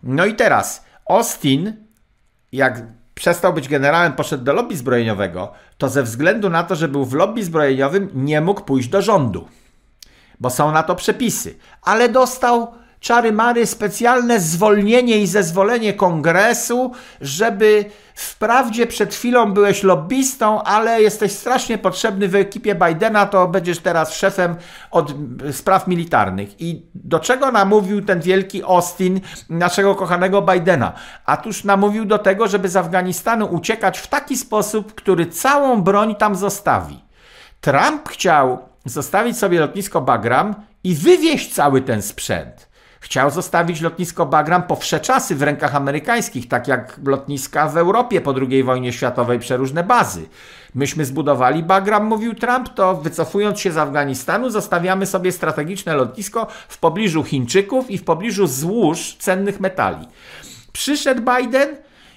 No 0.02 0.24
i 0.26 0.34
teraz 0.34 0.84
Austin, 1.08 1.76
jak 2.52 2.82
przestał 3.14 3.52
być 3.52 3.68
generałem, 3.68 4.12
poszedł 4.12 4.44
do 4.44 4.52
lobby 4.52 4.76
zbrojeniowego, 4.76 5.52
to 5.78 5.88
ze 5.88 6.02
względu 6.02 6.50
na 6.50 6.62
to, 6.62 6.76
że 6.76 6.88
był 6.88 7.04
w 7.04 7.14
lobby 7.14 7.44
zbrojeniowym, 7.44 8.10
nie 8.14 8.40
mógł 8.40 8.60
pójść 8.60 8.88
do 8.88 9.02
rządu, 9.02 9.48
bo 10.40 10.50
są 10.50 10.72
na 10.72 10.82
to 10.82 10.94
przepisy, 10.94 11.54
ale 11.82 12.08
dostał 12.08 12.81
czary 13.02 13.32
mary 13.32 13.66
specjalne 13.66 14.40
zwolnienie 14.40 15.18
i 15.18 15.26
zezwolenie 15.26 15.92
kongresu, 15.92 16.92
żeby 17.20 17.84
wprawdzie 18.14 18.86
przed 18.86 19.14
chwilą 19.14 19.52
byłeś 19.52 19.82
lobbystą, 19.82 20.62
ale 20.62 21.02
jesteś 21.02 21.32
strasznie 21.32 21.78
potrzebny 21.78 22.28
w 22.28 22.34
ekipie 22.34 22.74
Bidena, 22.74 23.26
to 23.26 23.48
będziesz 23.48 23.78
teraz 23.78 24.14
szefem 24.14 24.56
od 24.90 25.14
spraw 25.52 25.86
militarnych. 25.86 26.60
I 26.60 26.86
do 26.94 27.20
czego 27.20 27.52
namówił 27.52 28.04
ten 28.04 28.20
wielki 28.20 28.62
Austin 28.62 29.20
naszego 29.48 29.94
kochanego 29.94 30.42
Bidena? 30.42 30.92
Atuż 31.26 31.64
namówił 31.64 32.04
do 32.04 32.18
tego, 32.18 32.48
żeby 32.48 32.68
z 32.68 32.76
Afganistanu 32.76 33.46
uciekać 33.46 33.98
w 33.98 34.06
taki 34.06 34.36
sposób, 34.36 34.94
który 34.94 35.26
całą 35.26 35.82
broń 35.82 36.14
tam 36.14 36.36
zostawi. 36.36 37.04
Trump 37.60 38.08
chciał 38.08 38.58
zostawić 38.84 39.38
sobie 39.38 39.60
lotnisko 39.60 40.00
Bagram 40.00 40.54
i 40.84 40.94
wywieźć 40.94 41.54
cały 41.54 41.80
ten 41.80 42.02
sprzęt. 42.02 42.71
Chciał 43.02 43.30
zostawić 43.30 43.80
lotnisko 43.80 44.26
Bagram 44.26 44.62
po 44.62 44.76
wsze 44.76 45.00
czasy 45.00 45.36
w 45.36 45.42
rękach 45.42 45.74
amerykańskich, 45.74 46.48
tak 46.48 46.68
jak 46.68 46.98
lotniska 47.04 47.68
w 47.68 47.76
Europie 47.76 48.20
po 48.20 48.34
II 48.50 48.64
wojnie 48.64 48.92
światowej, 48.92 49.38
przeróżne 49.38 49.84
bazy. 49.84 50.28
Myśmy 50.74 51.04
zbudowali 51.04 51.62
Bagram, 51.62 52.04
mówił 52.04 52.34
Trump, 52.34 52.68
to 52.68 52.94
wycofując 52.94 53.60
się 53.60 53.72
z 53.72 53.76
Afganistanu, 53.76 54.50
zostawiamy 54.50 55.06
sobie 55.06 55.32
strategiczne 55.32 55.94
lotnisko 55.94 56.46
w 56.68 56.78
pobliżu 56.78 57.24
Chińczyków 57.24 57.90
i 57.90 57.98
w 57.98 58.04
pobliżu 58.04 58.46
złóż 58.46 59.16
cennych 59.18 59.60
metali. 59.60 60.08
Przyszedł 60.72 61.22
Biden, 61.22 61.76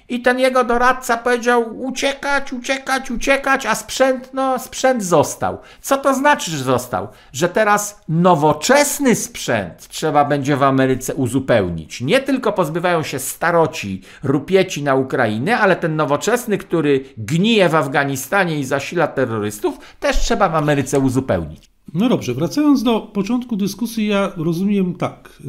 i 0.09 0.21
ten 0.21 0.39
jego 0.39 0.63
doradca 0.63 1.17
powiedział 1.17 1.79
uciekać, 1.79 2.53
uciekać, 2.53 3.11
uciekać, 3.11 3.65
a 3.65 3.75
sprzęt, 3.75 4.29
no 4.33 4.59
sprzęt 4.59 5.03
został. 5.03 5.57
Co 5.81 5.97
to 5.97 6.13
znaczy, 6.13 6.51
że 6.51 6.63
został? 6.63 7.07
Że 7.33 7.49
teraz 7.49 8.01
nowoczesny 8.09 9.15
sprzęt 9.15 9.87
trzeba 9.87 10.25
będzie 10.25 10.57
w 10.57 10.63
Ameryce 10.63 11.15
uzupełnić. 11.15 12.01
Nie 12.01 12.19
tylko 12.19 12.53
pozbywają 12.53 13.03
się 13.03 13.19
staroci, 13.19 14.01
rupieci 14.23 14.83
na 14.83 14.95
Ukrainę, 14.95 15.57
ale 15.57 15.75
ten 15.75 15.95
nowoczesny, 15.95 16.57
który 16.57 17.05
gnije 17.17 17.69
w 17.69 17.75
Afganistanie 17.75 18.59
i 18.59 18.63
zasila 18.63 19.07
terrorystów, 19.07 19.77
też 19.99 20.17
trzeba 20.17 20.49
w 20.49 20.55
Ameryce 20.55 20.99
uzupełnić. 20.99 21.74
No 21.95 22.09
dobrze, 22.09 22.33
wracając 22.33 22.83
do 22.83 22.99
początku 22.99 23.55
dyskusji, 23.55 24.07
ja 24.07 24.31
rozumiem 24.37 24.93
tak. 24.93 25.41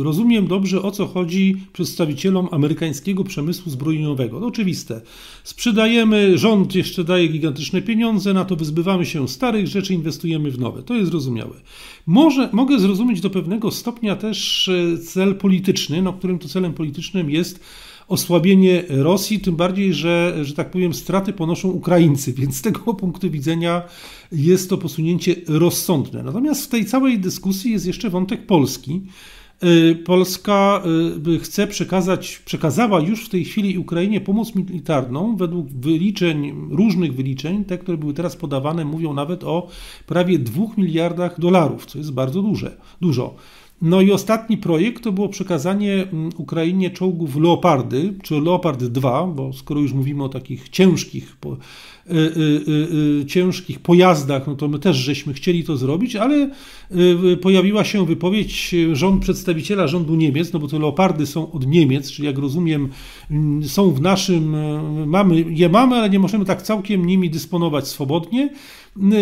Y, 0.00 0.02
rozumiem 0.04 0.46
dobrze, 0.46 0.82
o 0.82 0.90
co 0.90 1.06
chodzi 1.06 1.56
przedstawicielom 1.72 2.48
amerykańskiego 2.50 3.24
przemysłu 3.24 3.72
zbrojeniowego. 3.72 4.40
To 4.40 4.46
oczywiste. 4.46 5.00
Sprzedajemy, 5.44 6.38
rząd 6.38 6.74
jeszcze 6.74 7.04
daje 7.04 7.28
gigantyczne 7.28 7.82
pieniądze, 7.82 8.34
na 8.34 8.44
to 8.44 8.56
wyzbywamy 8.56 9.06
się 9.06 9.28
starych 9.28 9.66
rzeczy, 9.66 9.94
inwestujemy 9.94 10.50
w 10.50 10.58
nowe. 10.58 10.82
To 10.82 10.94
jest 10.94 11.10
zrozumiałe. 11.10 11.54
Może, 12.06 12.48
mogę 12.52 12.78
zrozumieć 12.78 13.20
do 13.20 13.30
pewnego 13.30 13.70
stopnia 13.70 14.16
też 14.16 14.68
e, 14.68 14.98
cel 14.98 15.34
polityczny, 15.34 16.02
no, 16.02 16.12
którym 16.12 16.38
to 16.38 16.48
celem 16.48 16.72
politycznym 16.72 17.30
jest 17.30 17.60
osłabienie 18.08 18.84
Rosji, 18.88 19.40
tym 19.40 19.56
bardziej, 19.56 19.94
że, 19.94 20.38
że 20.42 20.54
tak 20.54 20.70
powiem, 20.70 20.94
straty 20.94 21.32
ponoszą 21.32 21.68
Ukraińcy, 21.68 22.32
więc 22.38 22.56
z 22.56 22.62
tego 22.62 22.94
punktu 22.94 23.30
widzenia 23.30 23.82
jest 24.32 24.70
to 24.70 24.78
posunięcie 24.78 25.36
rozsądne. 25.48 26.22
Natomiast 26.22 26.64
w 26.64 26.68
tej 26.68 26.84
całej 26.84 27.18
dyskusji 27.18 27.72
jest 27.72 27.86
jeszcze 27.86 28.10
wątek 28.10 28.46
Polski. 28.46 29.02
Y, 29.64 29.96
Polska 29.96 30.82
y, 31.34 31.38
chce 31.38 31.66
przekazać, 31.66 32.42
przekazała 32.44 33.00
już 33.00 33.26
w 33.26 33.28
tej 33.28 33.44
chwili 33.44 33.78
Ukrainie 33.78 34.20
pomoc 34.20 34.54
militarną. 34.54 35.36
Według 35.36 35.68
wyliczeń, 35.68 36.52
różnych 36.70 37.14
wyliczeń, 37.14 37.64
te, 37.64 37.78
które 37.78 37.98
były 37.98 38.14
teraz 38.14 38.36
podawane, 38.36 38.84
mówią 38.84 39.14
nawet 39.14 39.44
o 39.44 39.68
prawie 40.06 40.38
2 40.38 40.64
miliardach 40.76 41.40
dolarów, 41.40 41.86
co 41.86 41.98
jest 41.98 42.12
bardzo 42.12 42.42
duże, 42.42 42.76
dużo. 43.00 43.34
No 43.82 44.00
i 44.00 44.12
ostatni 44.12 44.56
projekt 44.56 45.02
to 45.02 45.12
było 45.12 45.28
przekazanie 45.28 45.92
mm, 45.94 46.30
Ukrainie 46.36 46.90
czołgów 46.90 47.36
Leopardy, 47.36 48.14
czy 48.22 48.40
Leopard 48.40 48.84
2, 48.84 49.26
bo 49.26 49.52
skoro 49.52 49.80
już 49.80 49.92
mówimy 49.92 50.24
o 50.24 50.28
takich 50.28 50.68
ciężkich, 50.68 51.36
po, 51.36 51.52
y, 51.52 51.56
y, 52.14 53.20
y, 53.22 53.26
ciężkich 53.26 53.80
pojazdach, 53.80 54.46
no 54.46 54.54
to 54.54 54.68
my 54.68 54.78
też 54.78 54.96
żeśmy 54.96 55.34
chcieli 55.34 55.64
to 55.64 55.76
zrobić, 55.76 56.16
ale 56.16 56.50
pojawiła 57.42 57.84
się 57.84 58.06
wypowiedź 58.06 58.74
rząd 58.92 59.22
przedstawiciela 59.22 59.86
rządu 59.86 60.14
Niemiec, 60.14 60.52
no 60.52 60.58
bo 60.58 60.68
te 60.68 60.78
Leopardy 60.78 61.26
są 61.26 61.52
od 61.52 61.66
Niemiec, 61.66 62.10
czyli 62.10 62.26
jak 62.26 62.38
rozumiem 62.38 62.88
mm, 63.30 63.64
są 63.64 63.90
w 63.90 64.00
naszym, 64.00 64.56
mamy, 65.06 65.44
je 65.48 65.68
mamy, 65.68 65.96
ale 65.96 66.10
nie 66.10 66.18
możemy 66.18 66.44
tak 66.44 66.62
całkiem 66.62 67.06
nimi 67.06 67.30
dysponować 67.30 67.88
swobodnie 67.88 68.50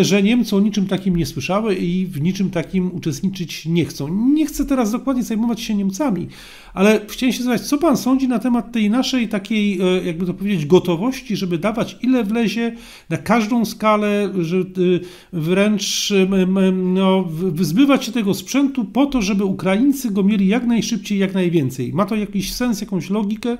że 0.02 0.22
Niemcy 0.22 0.56
o 0.56 0.60
niczym 0.60 0.86
takim 0.86 1.16
nie 1.16 1.26
słyszały 1.26 1.74
i 1.74 2.06
w 2.06 2.20
niczym 2.20 2.50
takim 2.50 2.94
uczestniczyć 2.94 3.66
nie 3.66 3.84
chcą. 3.84 4.08
Nie 4.08 4.46
chcę 4.46 4.66
teraz 4.66 4.92
dokładnie 4.92 5.22
zajmować 5.22 5.60
się 5.60 5.74
Niemcami, 5.74 6.28
ale 6.74 7.00
chciałem 7.08 7.32
się 7.32 7.42
zapytać, 7.42 7.68
co 7.68 7.78
pan 7.78 7.96
sądzi 7.96 8.28
na 8.28 8.38
temat 8.38 8.72
tej 8.72 8.90
naszej 8.90 9.28
takiej, 9.28 9.80
e, 9.80 10.04
jakby 10.04 10.26
to 10.26 10.34
powiedzieć, 10.34 10.66
gotowości, 10.66 11.36
żeby 11.36 11.58
dawać 11.58 11.96
ile 12.02 12.24
wlezie 12.24 12.76
na 13.10 13.16
każdą 13.16 13.64
skalę, 13.64 14.32
że 14.40 14.56
e, 14.56 14.62
wręcz 15.32 16.12
no, 16.72 17.24
wyzbywać 17.32 18.04
się 18.04 18.12
tego 18.12 18.34
sprzętu 18.34 18.84
po 18.84 19.06
to, 19.06 19.22
żeby 19.22 19.44
Ukraińcy 19.44 20.10
go 20.10 20.22
mieli 20.22 20.48
jak 20.48 20.66
najszybciej, 20.66 21.18
jak 21.18 21.34
najwięcej. 21.34 21.92
Ma 21.92 22.06
to 22.06 22.16
jakiś 22.16 22.52
sens, 22.52 22.80
jakąś 22.80 23.10
logikę? 23.10 23.58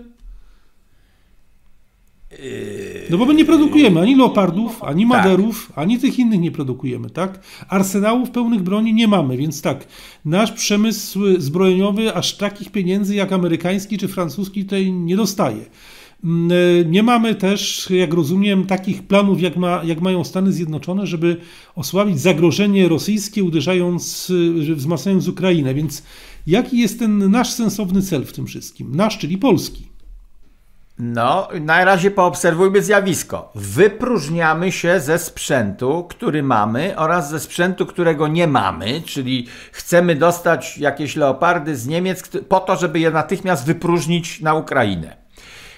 No 3.12 3.18
bo 3.18 3.26
my 3.26 3.34
nie 3.34 3.44
produkujemy 3.44 4.00
ani 4.00 4.16
leopardów, 4.16 4.82
ani 4.82 5.02
tak. 5.02 5.08
maderów, 5.08 5.66
tak. 5.68 5.78
ani 5.78 5.98
tych 5.98 6.18
innych 6.18 6.40
nie 6.40 6.50
produkujemy, 6.50 7.10
tak? 7.10 7.40
Arsenałów 7.68 8.30
pełnych 8.30 8.62
broni 8.62 8.94
nie 8.94 9.08
mamy, 9.08 9.36
więc 9.36 9.62
tak, 9.62 9.86
nasz 10.24 10.52
przemysł 10.52 11.20
zbrojeniowy 11.38 12.14
aż 12.14 12.36
takich 12.36 12.70
pieniędzy 12.72 13.14
jak 13.14 13.32
amerykański 13.32 13.98
czy 13.98 14.08
francuski 14.08 14.64
tutaj 14.64 14.92
nie 14.92 15.16
dostaje. 15.16 15.64
Mm, 16.24 16.50
e, 16.52 16.84
nie 16.84 17.02
mamy 17.02 17.34
też, 17.34 17.90
jak 17.90 18.14
rozumiem, 18.14 18.66
takich 18.66 19.02
planów, 19.02 19.42
jak, 19.42 19.56
ma, 19.56 19.82
jak 19.84 20.00
mają 20.00 20.24
Stany 20.24 20.52
Zjednoczone, 20.52 21.06
żeby 21.06 21.36
osłabić 21.74 22.20
zagrożenie 22.20 22.88
rosyjskie, 22.88 23.44
uderzając, 23.44 24.32
e, 24.70 24.74
wzmacniając 24.74 25.28
Ukrainę. 25.28 25.74
Więc 25.74 26.02
jaki 26.46 26.78
jest 26.78 26.98
ten 26.98 27.30
nasz 27.30 27.50
sensowny 27.50 28.02
cel 28.02 28.24
w 28.24 28.32
tym 28.32 28.46
wszystkim? 28.46 28.96
Nasz, 28.96 29.18
czyli 29.18 29.38
polski. 29.38 29.91
No, 31.04 31.48
na 31.60 31.84
razie 31.84 32.10
poobserwujmy 32.10 32.82
zjawisko. 32.82 33.50
Wypróżniamy 33.54 34.72
się 34.72 35.00
ze 35.00 35.18
sprzętu, 35.18 36.06
który 36.10 36.42
mamy 36.42 36.96
oraz 36.96 37.30
ze 37.30 37.40
sprzętu, 37.40 37.86
którego 37.86 38.28
nie 38.28 38.46
mamy, 38.46 39.02
czyli 39.06 39.48
chcemy 39.72 40.14
dostać 40.14 40.78
jakieś 40.78 41.16
leopardy 41.16 41.76
z 41.76 41.86
Niemiec 41.86 42.22
po 42.48 42.60
to, 42.60 42.76
żeby 42.76 43.00
je 43.00 43.10
natychmiast 43.10 43.66
wypróżnić 43.66 44.40
na 44.40 44.54
Ukrainę. 44.54 45.16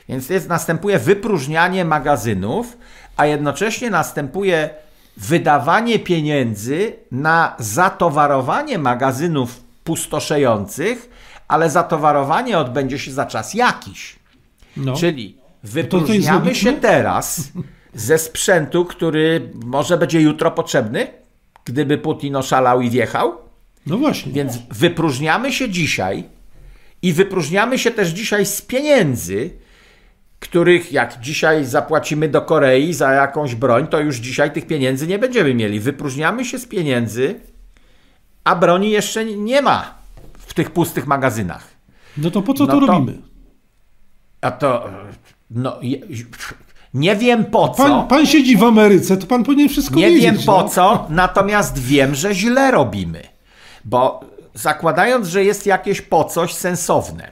Więc 0.09 0.31
jest, 0.31 0.49
następuje 0.49 0.99
wypróżnianie 0.99 1.85
magazynów, 1.85 2.77
a 3.17 3.27
jednocześnie 3.27 3.91
następuje 3.91 4.71
wydawanie 5.17 5.99
pieniędzy 5.99 6.93
na 7.11 7.55
zatowarowanie 7.59 8.79
magazynów 8.79 9.61
pustoszejących, 9.85 11.11
ale 11.49 11.71
zatowarowanie 11.71 12.59
odbędzie 12.59 12.99
się 12.99 13.13
za 13.13 13.27
czas 13.27 13.55
jakiś. 13.55 14.24
No. 14.77 14.97
Czyli 14.97 15.39
wypróżniamy 15.63 16.55
się 16.55 16.73
teraz 16.73 17.53
ze 17.95 18.19
sprzętu, 18.19 18.85
który 18.85 19.51
może 19.65 19.99
będzie 19.99 20.21
jutro 20.21 20.51
potrzebny, 20.51 21.07
gdyby 21.65 21.99
Putin 21.99 22.37
oszalał 22.37 22.81
i 22.81 22.91
wjechał. 22.91 23.33
No 23.87 23.99
właśnie. 23.99 24.33
Więc 24.33 24.59
wypróżniamy 24.71 25.53
się 25.53 25.71
dzisiaj 25.71 26.25
i 27.03 27.13
wypróżniamy 27.13 27.79
się 27.79 27.91
też 27.91 28.09
dzisiaj 28.09 28.47
z 28.47 28.63
pieniędzy, 28.63 29.51
których 30.41 30.93
jak 30.93 31.21
dzisiaj 31.21 31.65
zapłacimy 31.65 32.29
do 32.29 32.43
Korei 32.43 32.95
za 32.95 33.13
jakąś 33.13 33.55
broń, 33.55 33.87
to 33.87 34.01
już 34.01 34.17
dzisiaj 34.17 34.53
tych 34.53 34.67
pieniędzy 34.67 35.07
nie 35.07 35.19
będziemy 35.19 35.55
mieli. 35.55 35.81
Wypróżniamy 35.81 36.45
się 36.45 36.59
z 36.59 36.67
pieniędzy, 36.67 37.41
a 38.45 38.57
broni 38.57 38.91
jeszcze 38.91 39.25
nie 39.25 39.63
ma 39.63 39.95
w 40.39 40.55
tych 40.55 40.71
pustych 40.71 41.07
magazynach. 41.07 41.69
No 42.17 42.31
to 42.31 42.43
po 42.43 42.55
co 42.55 42.67
no 42.67 42.73
to, 42.73 42.81
to 42.81 42.87
robimy? 42.87 43.19
A 44.45 44.51
to. 44.51 44.91
No. 45.51 45.79
Nie 46.95 47.17
wiem 47.17 47.45
po 47.45 47.69
co. 47.69 47.83
Pan, 47.83 48.09
pan, 48.09 48.27
siedzi 48.27 48.57
w 48.57 48.65
Ameryce, 48.65 49.17
to 49.17 49.27
pan 49.27 49.45
powinien 49.45 49.69
wszystko 49.69 49.97
nie 49.97 50.07
wiedzieć. 50.07 50.23
Nie 50.23 50.33
wiem 50.33 50.43
po 50.47 50.63
no. 50.63 50.69
co, 50.69 51.07
natomiast 51.09 51.79
wiem, 51.79 52.15
że 52.15 52.35
źle 52.35 52.71
robimy. 52.71 53.23
Bo 53.85 54.21
zakładając, 54.55 55.29
że 55.29 55.45
jest 55.45 55.67
jakieś 55.67 56.01
po 56.01 56.25
coś 56.25 56.55
sensowne. 56.55 57.31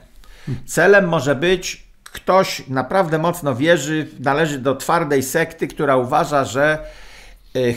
Celem 0.65 1.07
może 1.07 1.35
być 1.35 1.83
ktoś 2.03 2.67
naprawdę 2.67 3.17
mocno 3.17 3.55
wierzy, 3.55 4.07
należy 4.19 4.59
do 4.59 4.75
twardej 4.75 5.23
sekty, 5.23 5.67
która 5.67 5.97
uważa, 5.97 6.45
że 6.45 6.79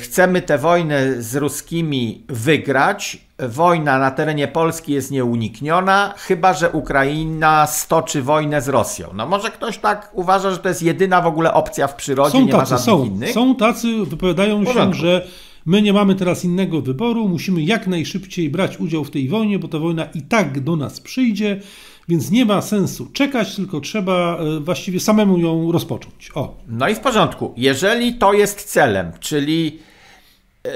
chcemy 0.00 0.42
tę 0.42 0.58
wojnę 0.58 1.22
z 1.22 1.36
ruskimi 1.36 2.24
wygrać. 2.28 3.26
Wojna 3.38 3.98
na 3.98 4.10
terenie 4.10 4.48
Polski 4.48 4.92
jest 4.92 5.10
nieunikniona, 5.10 6.14
chyba 6.16 6.54
że 6.54 6.70
Ukraina 6.70 7.66
stoczy 7.66 8.22
wojnę 8.22 8.62
z 8.62 8.68
Rosją. 8.68 9.08
No 9.14 9.26
może 9.26 9.50
ktoś 9.50 9.78
tak 9.78 10.10
uważa, 10.12 10.50
że 10.50 10.58
to 10.58 10.68
jest 10.68 10.82
jedyna 10.82 11.20
w 11.22 11.26
ogóle 11.26 11.54
opcja 11.54 11.86
w 11.86 11.96
przyrodzie, 11.96 12.38
są 12.38 12.44
nie 12.44 12.52
tacy, 12.52 12.72
ma 12.72 12.78
żadnych 12.78 12.84
są, 12.84 13.04
innych. 13.04 13.32
Są 13.32 13.56
tacy, 13.56 13.88
wypowiadają 14.04 14.64
się, 14.64 14.94
że 14.94 15.26
my 15.66 15.82
nie 15.82 15.92
mamy 15.92 16.14
teraz 16.14 16.44
innego 16.44 16.80
wyboru, 16.80 17.28
musimy 17.28 17.62
jak 17.62 17.86
najszybciej 17.86 18.50
brać 18.50 18.80
udział 18.80 19.04
w 19.04 19.10
tej 19.10 19.28
wojnie, 19.28 19.58
bo 19.58 19.68
ta 19.68 19.78
wojna 19.78 20.04
i 20.14 20.22
tak 20.22 20.60
do 20.60 20.76
nas 20.76 21.00
przyjdzie, 21.00 21.60
więc 22.08 22.30
nie 22.30 22.44
ma 22.44 22.62
sensu 22.62 23.06
czekać, 23.12 23.56
tylko 23.56 23.80
trzeba 23.80 24.38
e, 24.38 24.60
właściwie 24.60 25.00
samemu 25.00 25.38
ją 25.38 25.72
rozpocząć. 25.72 26.30
O. 26.34 26.56
No 26.66 26.88
i 26.88 26.94
w 26.94 27.00
porządku. 27.00 27.54
Jeżeli 27.56 28.14
to 28.14 28.32
jest 28.32 28.64
celem, 28.64 29.12
czyli 29.20 29.78
e, 30.66 30.70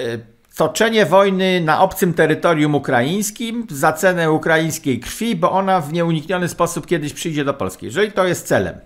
toczenie 0.56 1.06
wojny 1.06 1.60
na 1.60 1.80
obcym 1.80 2.14
terytorium 2.14 2.75
ukraińskim 2.75 3.66
za 3.70 3.92
cenę 3.92 4.32
ukraińskiej 4.32 5.00
krwi, 5.00 5.37
bo 5.37 5.52
ona 5.52 5.80
w 5.80 5.92
nieunikniony 5.92 6.49
sposób 6.49 6.87
kiedyś 6.87 7.12
przyjdzie 7.12 7.44
do 7.44 7.54
Polski. 7.54 7.87
Jeżeli 7.87 8.12
to 8.12 8.26
jest 8.26 8.46
celem, 8.46 8.78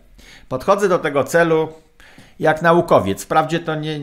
podchodzę 0.48 0.88
do 0.88 0.98
tego 0.98 1.24
celu 1.24 1.68
jak 2.38 2.62
naukowiec. 2.62 3.24
Wprawdzie 3.24 3.60
to 3.60 3.74
nie, 3.74 4.00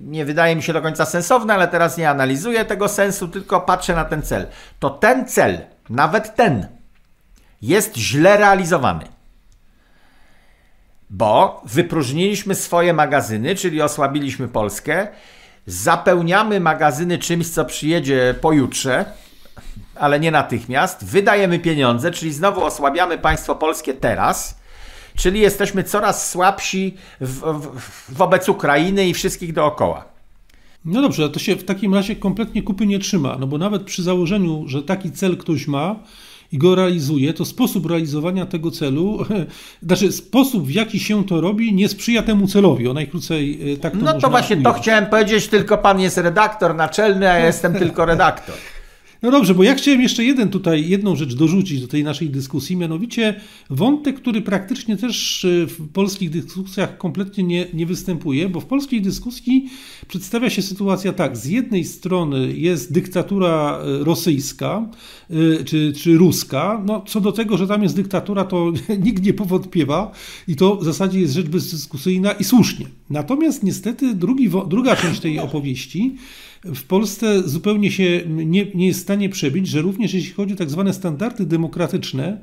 nie 0.00 0.24
wydaje 0.24 0.56
mi 0.56 0.62
się 0.62 0.72
do 0.72 0.82
końca 0.82 1.04
sensowne, 1.04 1.54
ale 1.54 1.68
teraz 1.68 1.98
nie 1.98 2.10
analizuję 2.10 2.64
tego 2.64 2.88
sensu, 2.88 3.28
tylko 3.28 3.60
patrzę 3.60 3.94
na 3.94 4.04
ten 4.04 4.22
cel. 4.22 4.46
To 4.78 4.90
ten 4.90 5.28
cel, 5.28 5.58
nawet 5.90 6.34
ten, 6.34 6.66
jest 7.62 7.96
źle 7.96 8.36
realizowany. 8.36 9.04
Bo 11.10 11.62
wypróżniliśmy 11.64 12.54
swoje 12.54 12.92
magazyny, 12.92 13.54
czyli 13.54 13.82
osłabiliśmy 13.82 14.48
Polskę, 14.48 15.08
zapełniamy 15.66 16.60
magazyny 16.60 17.18
czymś, 17.18 17.48
co 17.48 17.64
przyjedzie 17.64 18.34
pojutrze, 18.40 19.04
ale 19.94 20.20
nie 20.20 20.30
natychmiast, 20.30 21.04
wydajemy 21.04 21.58
pieniądze, 21.58 22.10
czyli 22.10 22.32
znowu 22.32 22.64
osłabiamy 22.64 23.18
państwo 23.18 23.54
polskie 23.54 23.94
teraz, 23.94 24.60
czyli 25.14 25.40
jesteśmy 25.40 25.84
coraz 25.84 26.30
słabsi 26.30 26.96
w, 27.20 27.40
w, 27.40 28.14
wobec 28.14 28.48
Ukrainy 28.48 29.08
i 29.08 29.14
wszystkich 29.14 29.52
dookoła. 29.52 30.04
No 30.84 31.02
dobrze, 31.02 31.30
to 31.30 31.38
się 31.38 31.56
w 31.56 31.64
takim 31.64 31.94
razie 31.94 32.16
kompletnie 32.16 32.62
kupy 32.62 32.86
nie 32.86 32.98
trzyma, 32.98 33.36
no 33.40 33.46
bo 33.46 33.58
nawet 33.58 33.82
przy 33.84 34.02
założeniu, 34.02 34.64
że 34.66 34.82
taki 34.82 35.12
cel 35.12 35.36
ktoś 35.36 35.66
ma 35.66 35.96
i 36.52 36.58
go 36.58 36.74
realizuje, 36.74 37.34
to 37.34 37.44
sposób 37.44 37.86
realizowania 37.86 38.46
tego 38.46 38.70
celu, 38.70 39.18
znaczy 39.86 40.12
sposób 40.12 40.66
w 40.66 40.70
jaki 40.70 41.00
się 41.00 41.24
to 41.24 41.40
robi, 41.40 41.74
nie 41.74 41.88
sprzyja 41.88 42.22
temu 42.22 42.46
celowi. 42.46 42.88
O 42.88 42.92
najkrócej 42.92 43.72
e, 43.72 43.76
tak 43.76 43.92
to 43.92 43.98
No 43.98 44.20
to 44.20 44.30
właśnie 44.30 44.56
to 44.56 44.70
ująć. 44.70 44.82
chciałem 44.82 45.06
powiedzieć, 45.06 45.48
tylko 45.48 45.78
pan 45.78 46.00
jest 46.00 46.16
redaktor 46.18 46.74
naczelny, 46.74 47.30
a 47.30 47.38
ja 47.38 47.46
jestem 47.46 47.74
tylko 47.74 48.04
redaktor. 48.04 48.54
No 49.22 49.30
dobrze, 49.30 49.54
bo 49.54 49.62
ja 49.62 49.74
chciałem 49.74 50.00
jeszcze 50.00 50.24
jeden 50.24 50.48
tutaj, 50.48 50.88
jedną 50.88 51.16
rzecz 51.16 51.34
dorzucić 51.34 51.80
do 51.80 51.88
tej 51.88 52.04
naszej 52.04 52.30
dyskusji, 52.30 52.76
mianowicie 52.76 53.40
wątek, 53.70 54.16
który 54.16 54.42
praktycznie 54.42 54.96
też 54.96 55.44
e, 55.44 55.66
w 55.66 55.88
polskich 55.92 56.30
dyskusjach 56.30 56.98
kompletnie 56.98 57.44
nie, 57.44 57.66
nie 57.74 57.86
występuje, 57.86 58.48
bo 58.48 58.60
w 58.60 58.64
polskiej 58.64 59.02
dyskusji 59.02 59.70
przedstawia 60.08 60.50
się 60.50 60.62
sytuacja 60.62 61.12
tak, 61.12 61.36
z 61.36 61.46
jednej 61.46 61.84
strony 61.84 62.52
jest 62.56 62.92
dyktatura 62.92 63.78
e, 63.78 64.04
rosyjska 64.04 64.88
e, 65.30 65.64
czy, 65.64 65.92
czy 65.92 66.16
ruska, 66.16 66.82
no 66.86 67.04
co 67.06 67.20
do 67.20 67.32
tego, 67.32 67.56
że 67.56 67.66
tam 67.66 67.82
jest 67.82 67.96
dyktatura, 67.96 68.44
to 68.44 68.72
nikt 69.04 69.22
nie 69.22 69.34
powątpiewa 69.34 70.12
i 70.48 70.56
to 70.56 70.76
w 70.76 70.84
zasadzie 70.84 71.20
jest 71.20 71.34
rzecz 71.34 71.48
bezdyskusyjna 71.48 72.32
i 72.32 72.44
słusznie. 72.44 72.86
Natomiast 73.10 73.62
niestety 73.62 74.14
drugi, 74.14 74.50
druga 74.68 74.96
część 74.96 75.20
tej 75.20 75.38
opowieści 75.38 76.16
w 76.64 76.82
Polsce 76.82 77.48
zupełnie 77.48 77.90
się 77.90 78.22
nie, 78.26 78.66
nie 78.74 78.86
jest 78.86 79.00
w 79.00 79.02
stanie 79.02 79.28
przebić, 79.28 79.68
że 79.68 79.80
również 79.80 80.14
jeśli 80.14 80.32
chodzi 80.32 80.54
o 80.54 80.56
tak 80.56 80.70
zwane 80.70 80.94
standardy 80.94 81.46
demokratyczne, 81.46 82.40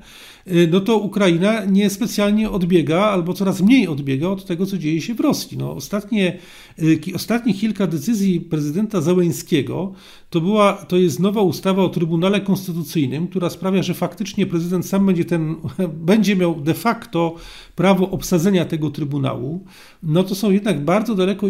no 0.71 0.80
to 0.80 0.97
Ukraina 0.97 1.65
niespecjalnie 1.65 2.49
odbiega 2.49 3.02
albo 3.02 3.34
coraz 3.34 3.62
mniej 3.62 3.88
odbiega 3.88 4.28
od 4.28 4.45
tego, 4.45 4.65
co 4.65 4.78
dzieje 4.78 5.02
się 5.02 5.13
w 5.13 5.19
Rosji. 5.19 5.58
No, 5.58 5.75
ostatnie, 5.75 6.38
y, 6.82 6.99
ostatnie 7.15 7.54
kilka 7.54 7.88
decyzji 7.88 8.41
prezydenta 8.41 9.02
Załęskiego 9.02 9.93
to, 10.30 10.41
była, 10.41 10.73
to 10.73 10.97
jest 10.97 11.19
nowa 11.19 11.41
ustawa 11.41 11.84
o 11.84 11.89
Trybunale 11.89 12.41
Konstytucyjnym, 12.41 13.28
która 13.28 13.49
sprawia, 13.49 13.84
że 13.84 13.93
faktycznie 13.93 14.45
prezydent 14.45 14.86
sam 14.86 15.06
będzie, 15.06 15.25
ten, 15.25 15.56
będzie 16.12 16.36
miał 16.36 16.62
de 16.62 16.73
facto 16.73 17.36
prawo 17.75 18.10
obsadzenia 18.12 18.65
tego 18.65 18.91
Trybunału. 18.91 19.65
No 20.04 20.23
to 20.23 20.36
są 20.36 20.52
jednak 20.52 20.86
bardzo 20.86 21.15
daleko, 21.15 21.47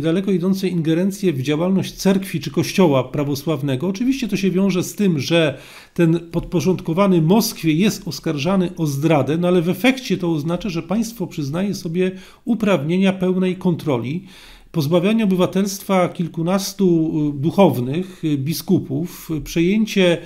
daleko 0.00 0.30
idące 0.30 0.68
ingerencje 0.68 1.32
w 1.32 1.42
działalność 1.42 1.92
cerkwi 1.92 2.40
czy 2.40 2.50
kościoła 2.50 3.04
prawosławnego. 3.04 3.88
Oczywiście 3.88 4.28
to 4.28 4.36
się 4.36 4.50
wiąże 4.50 4.82
z 4.82 4.94
tym, 4.94 5.18
że 5.18 5.58
ten 5.94 6.20
podporządkowany 6.20 7.22
Moskwie 7.22 7.72
jest 7.72 8.08
oskarżany 8.08 8.70
o 8.76 8.86
zdradę, 8.86 9.38
no 9.38 9.48
ale 9.48 9.62
w 9.62 9.68
efekcie 9.68 10.16
to 10.16 10.32
oznacza, 10.32 10.68
że 10.68 10.82
państwo 10.82 11.26
przyznaje 11.26 11.74
sobie 11.74 12.10
uprawnienia 12.44 13.12
pełnej 13.12 13.56
kontroli 13.56 14.26
pozbawianie 14.72 15.24
obywatelstwa 15.24 16.08
kilkunastu 16.08 17.12
y, 17.36 17.40
duchownych, 17.40 18.24
y, 18.24 18.38
biskupów, 18.38 19.30
y, 19.30 19.40
przejęcie 19.40 20.18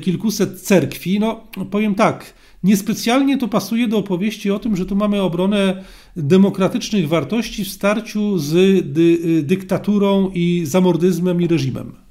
kilkuset 0.00 0.60
cerkwi, 0.60 1.20
no 1.20 1.44
powiem 1.70 1.94
tak, 1.94 2.34
niespecjalnie 2.64 3.38
to 3.38 3.48
pasuje 3.48 3.88
do 3.88 3.98
opowieści 3.98 4.50
o 4.50 4.58
tym, 4.58 4.76
że 4.76 4.86
tu 4.86 4.96
mamy 4.96 5.22
obronę 5.22 5.84
demokratycznych 6.16 7.08
wartości 7.08 7.64
w 7.64 7.68
starciu 7.68 8.38
z 8.38 8.52
dy, 8.92 9.42
dyktaturą 9.42 10.30
i 10.34 10.62
zamordyzmem 10.66 11.42
i 11.42 11.46
reżimem. 11.46 12.03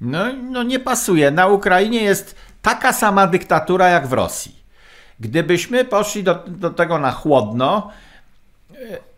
No, 0.00 0.18
no 0.50 0.62
nie 0.62 0.80
pasuje. 0.80 1.30
Na 1.30 1.46
Ukrainie 1.46 2.02
jest 2.02 2.34
taka 2.62 2.92
sama 2.92 3.26
dyktatura 3.26 3.88
jak 3.88 4.06
w 4.06 4.12
Rosji. 4.12 4.58
Gdybyśmy 5.20 5.84
poszli 5.84 6.24
do, 6.24 6.34
do 6.46 6.70
tego 6.70 6.98
na 6.98 7.12
chłodno, 7.12 7.90
e, 8.72 9.08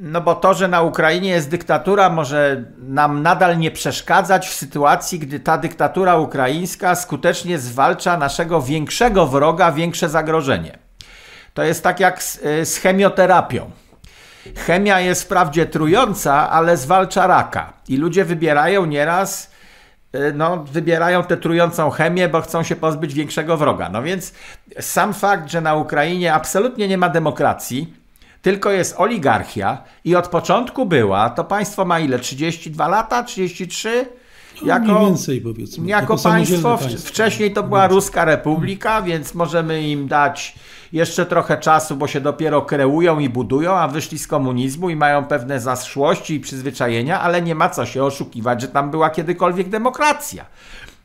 no 0.00 0.20
bo 0.20 0.34
to, 0.34 0.54
że 0.54 0.68
na 0.68 0.82
Ukrainie 0.82 1.30
jest 1.30 1.50
dyktatura, 1.50 2.10
może 2.10 2.64
nam 2.78 3.22
nadal 3.22 3.58
nie 3.58 3.70
przeszkadzać 3.70 4.48
w 4.48 4.54
sytuacji, 4.54 5.18
gdy 5.18 5.40
ta 5.40 5.58
dyktatura 5.58 6.16
ukraińska 6.16 6.94
skutecznie 6.94 7.58
zwalcza 7.58 8.16
naszego 8.16 8.62
większego 8.62 9.26
wroga, 9.26 9.72
większe 9.72 10.08
zagrożenie. 10.08 10.78
To 11.54 11.62
jest 11.62 11.82
tak 11.82 12.00
jak 12.00 12.22
z, 12.22 12.40
e, 12.44 12.66
z 12.66 12.78
chemioterapią. 12.78 13.70
Chemia 14.56 15.00
jest 15.00 15.22
wprawdzie 15.22 15.66
trująca, 15.66 16.50
ale 16.50 16.76
zwalcza 16.76 17.26
raka. 17.26 17.72
I 17.88 17.96
ludzie 17.96 18.24
wybierają 18.24 18.84
nieraz 18.86 19.51
no, 20.34 20.64
wybierają 20.72 21.22
tę 21.24 21.36
trującą 21.36 21.90
chemię, 21.90 22.28
bo 22.28 22.40
chcą 22.40 22.62
się 22.62 22.76
pozbyć 22.76 23.14
większego 23.14 23.56
wroga. 23.56 23.88
No 23.88 24.02
więc 24.02 24.32
sam 24.80 25.14
fakt, 25.14 25.50
że 25.50 25.60
na 25.60 25.74
Ukrainie 25.74 26.34
absolutnie 26.34 26.88
nie 26.88 26.98
ma 26.98 27.08
demokracji, 27.08 27.94
tylko 28.42 28.70
jest 28.70 28.94
oligarchia 28.98 29.82
i 30.04 30.16
od 30.16 30.28
początku 30.28 30.86
była, 30.86 31.30
to 31.30 31.44
państwo 31.44 31.84
ma 31.84 32.00
ile? 32.00 32.18
32 32.18 32.88
lata? 32.88 33.22
33? 33.22 34.06
No, 34.62 34.78
mniej 34.78 35.06
więcej 35.06 35.40
powiedzmy. 35.40 35.88
Jako 35.88 36.18
samodzielne 36.18 36.62
państwo, 36.62 36.88
w- 36.88 37.00
wcześniej 37.04 37.52
to 37.52 37.62
była 37.62 37.86
Ruska 37.88 38.24
Republika, 38.24 39.02
więc 39.02 39.34
możemy 39.34 39.82
im 39.82 40.08
dać 40.08 40.54
jeszcze 40.92 41.26
trochę 41.26 41.56
czasu, 41.58 41.96
bo 41.96 42.06
się 42.06 42.20
dopiero 42.20 42.62
kreują 42.62 43.18
i 43.18 43.28
budują, 43.28 43.72
a 43.72 43.88
wyszli 43.88 44.18
z 44.18 44.26
komunizmu 44.26 44.90
i 44.90 44.96
mają 44.96 45.24
pewne 45.24 45.60
zaszłości 45.60 46.34
i 46.34 46.40
przyzwyczajenia, 46.40 47.20
ale 47.20 47.42
nie 47.42 47.54
ma 47.54 47.68
co 47.68 47.86
się 47.86 48.04
oszukiwać, 48.04 48.60
że 48.60 48.68
tam 48.68 48.90
była 48.90 49.10
kiedykolwiek 49.10 49.68
demokracja, 49.68 50.46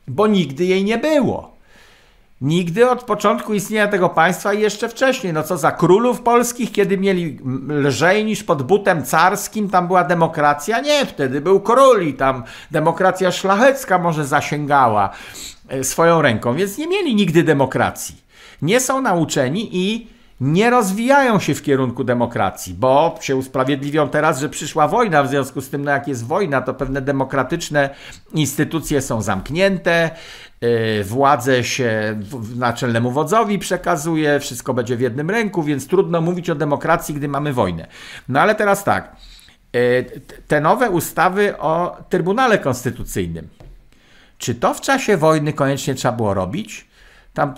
bo 0.08 0.26
nigdy 0.26 0.64
jej 0.64 0.84
nie 0.84 0.98
było. 0.98 1.58
Nigdy 2.40 2.90
od 2.90 3.04
początku 3.04 3.54
istnienia 3.54 3.88
tego 3.88 4.08
państwa 4.08 4.52
i 4.52 4.60
jeszcze 4.60 4.88
wcześniej. 4.88 5.32
No 5.32 5.42
co 5.42 5.58
za 5.58 5.72
królów 5.72 6.20
polskich, 6.20 6.72
kiedy 6.72 6.98
mieli 6.98 7.38
lżej 7.68 8.24
niż 8.24 8.44
pod 8.44 8.62
butem 8.62 9.04
carskim, 9.04 9.70
tam 9.70 9.86
była 9.86 10.04
demokracja? 10.04 10.80
Nie, 10.80 11.06
wtedy 11.06 11.40
był 11.40 11.60
król 11.60 12.02
i 12.02 12.14
tam 12.14 12.42
demokracja 12.70 13.32
szlachecka 13.32 13.98
może 13.98 14.24
zasięgała 14.24 15.10
e, 15.68 15.84
swoją 15.84 16.22
ręką, 16.22 16.54
więc 16.54 16.78
nie 16.78 16.86
mieli 16.86 17.14
nigdy 17.14 17.42
demokracji. 17.42 18.27
Nie 18.62 18.80
są 18.80 19.00
nauczeni 19.02 19.68
i 19.72 20.06
nie 20.40 20.70
rozwijają 20.70 21.40
się 21.40 21.54
w 21.54 21.62
kierunku 21.62 22.04
demokracji, 22.04 22.74
bo 22.74 23.18
się 23.20 23.36
usprawiedliwią 23.36 24.08
teraz, 24.08 24.40
że 24.40 24.48
przyszła 24.48 24.88
wojna, 24.88 25.22
w 25.22 25.28
związku 25.28 25.60
z 25.60 25.68
tym, 25.68 25.84
no 25.84 25.90
jak 25.90 26.08
jest 26.08 26.26
wojna, 26.26 26.60
to 26.62 26.74
pewne 26.74 27.00
demokratyczne 27.00 27.90
instytucje 28.34 29.02
są 29.02 29.22
zamknięte, 29.22 30.10
yy, 30.60 31.04
władze 31.04 31.64
się 31.64 32.20
naczelnemu 32.56 33.10
wodzowi 33.10 33.58
przekazuje, 33.58 34.40
wszystko 34.40 34.74
będzie 34.74 34.96
w 34.96 35.00
jednym 35.00 35.30
ręku, 35.30 35.62
więc 35.62 35.86
trudno 35.86 36.20
mówić 36.20 36.50
o 36.50 36.54
demokracji, 36.54 37.14
gdy 37.14 37.28
mamy 37.28 37.52
wojnę. 37.52 37.86
No 38.28 38.40
ale 38.40 38.54
teraz 38.54 38.84
tak, 38.84 39.16
t- 39.72 40.42
te 40.48 40.60
nowe 40.60 40.90
ustawy 40.90 41.58
o 41.58 41.96
Trybunale 42.08 42.58
Konstytucyjnym, 42.58 43.48
Czy 44.38 44.54
to 44.54 44.74
w 44.74 44.80
czasie 44.80 45.16
wojny 45.16 45.52
koniecznie 45.52 45.94
trzeba 45.94 46.16
było 46.16 46.34
robić? 46.34 46.87
Tam 47.34 47.54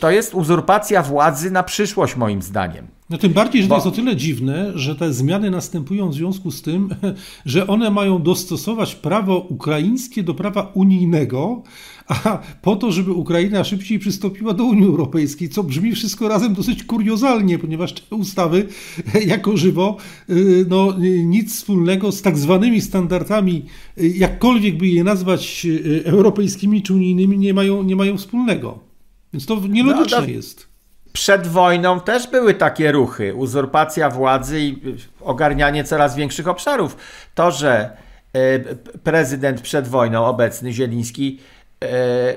to, 0.00 0.10
jest 0.10 0.34
uzurpacja 0.34 1.02
władzy 1.02 1.50
na 1.50 1.62
przyszłość, 1.62 2.16
moim 2.16 2.42
zdaniem. 2.42 2.86
No 3.10 3.18
tym 3.18 3.32
bardziej, 3.32 3.62
że 3.62 3.68
Bo... 3.68 3.74
to 3.74 3.78
jest 3.78 3.86
o 3.86 4.02
tyle 4.02 4.16
dziwne, 4.16 4.72
że 4.74 4.96
te 4.96 5.12
zmiany 5.12 5.50
następują 5.50 6.08
w 6.08 6.14
związku 6.14 6.50
z 6.50 6.62
tym, 6.62 6.88
że 7.44 7.66
one 7.66 7.90
mają 7.90 8.22
dostosować 8.22 8.94
prawo 8.94 9.38
ukraińskie 9.38 10.22
do 10.22 10.34
prawa 10.34 10.70
unijnego, 10.74 11.62
a 12.08 12.38
po 12.62 12.76
to, 12.76 12.92
żeby 12.92 13.12
Ukraina 13.12 13.64
szybciej 13.64 13.98
przystąpiła 13.98 14.54
do 14.54 14.64
Unii 14.64 14.86
Europejskiej, 14.86 15.48
co 15.48 15.62
brzmi 15.62 15.92
wszystko 15.92 16.28
razem 16.28 16.54
dosyć 16.54 16.84
kuriozalnie, 16.84 17.58
ponieważ 17.58 17.92
te 17.92 18.16
ustawy 18.16 18.68
jako 19.26 19.56
żywo 19.56 19.96
y, 20.30 20.66
no, 20.68 20.94
nic 21.24 21.54
wspólnego 21.54 22.12
z 22.12 22.22
tak 22.22 22.38
zwanymi 22.38 22.80
standardami, 22.80 23.64
y, 23.98 24.08
jakkolwiek 24.08 24.76
by 24.76 24.86
je 24.86 25.04
nazwać 25.04 25.66
y, 25.66 26.02
europejskimi 26.04 26.82
czy 26.82 26.94
unijnymi, 26.94 27.38
nie 27.38 27.54
mają, 27.54 27.82
nie 27.82 27.96
mają 27.96 28.16
wspólnego. 28.16 28.85
Więc 29.36 29.46
to 29.46 29.60
nielogiczne 29.68 30.20
no, 30.20 30.26
jest. 30.26 30.66
Przed 31.12 31.46
wojną 31.46 32.00
też 32.00 32.30
były 32.30 32.54
takie 32.54 32.92
ruchy, 32.92 33.34
uzurpacja 33.34 34.10
władzy 34.10 34.60
i 34.60 34.76
ogarnianie 35.20 35.84
coraz 35.84 36.16
większych 36.16 36.48
obszarów. 36.48 36.96
To, 37.34 37.50
że 37.50 37.96
prezydent 39.02 39.60
przed 39.60 39.88
wojną 39.88 40.26
obecny, 40.26 40.72
Zieliński, 40.72 41.38
E, 41.84 42.36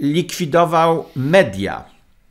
likwidował 0.00 1.04
media, 1.16 1.84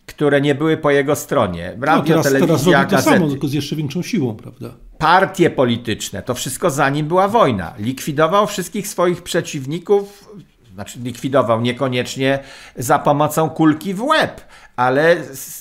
które 0.06 0.42
nie 0.42 0.56
były 0.56 0.78
po 0.78 0.92
jego 0.92 1.16
stronie. 1.16 1.78
Radio, 1.82 2.16
no, 2.16 2.24
teraz, 2.24 2.24
telewizja, 2.24 2.86
teraz 2.86 2.92
gazety. 2.92 3.10
to 3.10 3.18
samo, 3.18 3.30
tylko 3.30 3.48
z 3.48 3.54
jeszcze 3.54 3.76
większą 3.76 4.02
siłą, 4.02 4.36
prawda? 4.36 4.70
Partie 4.98 5.50
polityczne, 5.50 6.24
to 6.24 6.34
wszystko 6.34 6.70
zanim 6.70 7.08
była 7.08 7.28
wojna. 7.28 7.74
Likwidował 7.80 8.48
wszystkich 8.48 8.88
swoich 8.88 9.22
przeciwników, 9.22 10.30
znaczy 10.74 11.00
likwidował 11.00 11.62
niekoniecznie 11.62 12.40
za 12.76 13.00
pomocą 13.00 13.50
kulki 13.50 13.94
w 13.94 14.04
łeb, 14.04 14.42
ale 14.76 15.16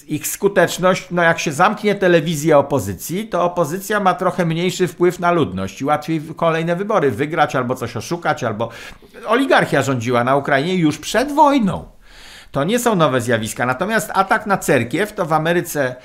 ich 0.06 0.26
skuteczność, 0.26 1.06
no 1.10 1.22
jak 1.22 1.38
się 1.38 1.52
zamknie 1.52 1.94
telewizja 1.94 2.58
opozycji, 2.58 3.28
to 3.28 3.44
opozycja 3.44 4.00
ma 4.00 4.14
trochę 4.14 4.46
mniejszy 4.46 4.88
wpływ 4.88 5.20
na 5.20 5.32
ludność 5.32 5.80
i 5.80 5.84
łatwiej 5.84 6.22
kolejne 6.36 6.76
wybory 6.76 7.10
wygrać 7.10 7.56
albo 7.56 7.74
coś 7.74 7.96
oszukać, 7.96 8.44
albo 8.44 8.68
oligarchia 9.26 9.82
rządziła 9.82 10.24
na 10.24 10.36
Ukrainie 10.36 10.74
już 10.74 10.98
przed 10.98 11.32
wojną. 11.32 11.84
To 12.50 12.64
nie 12.64 12.78
są 12.78 12.94
nowe 12.94 13.20
zjawiska. 13.20 13.66
Natomiast 13.66 14.10
atak 14.14 14.46
na 14.46 14.58
cerkiew 14.58 15.12
to 15.12 15.26
w 15.26 15.32
Ameryce 15.32 15.96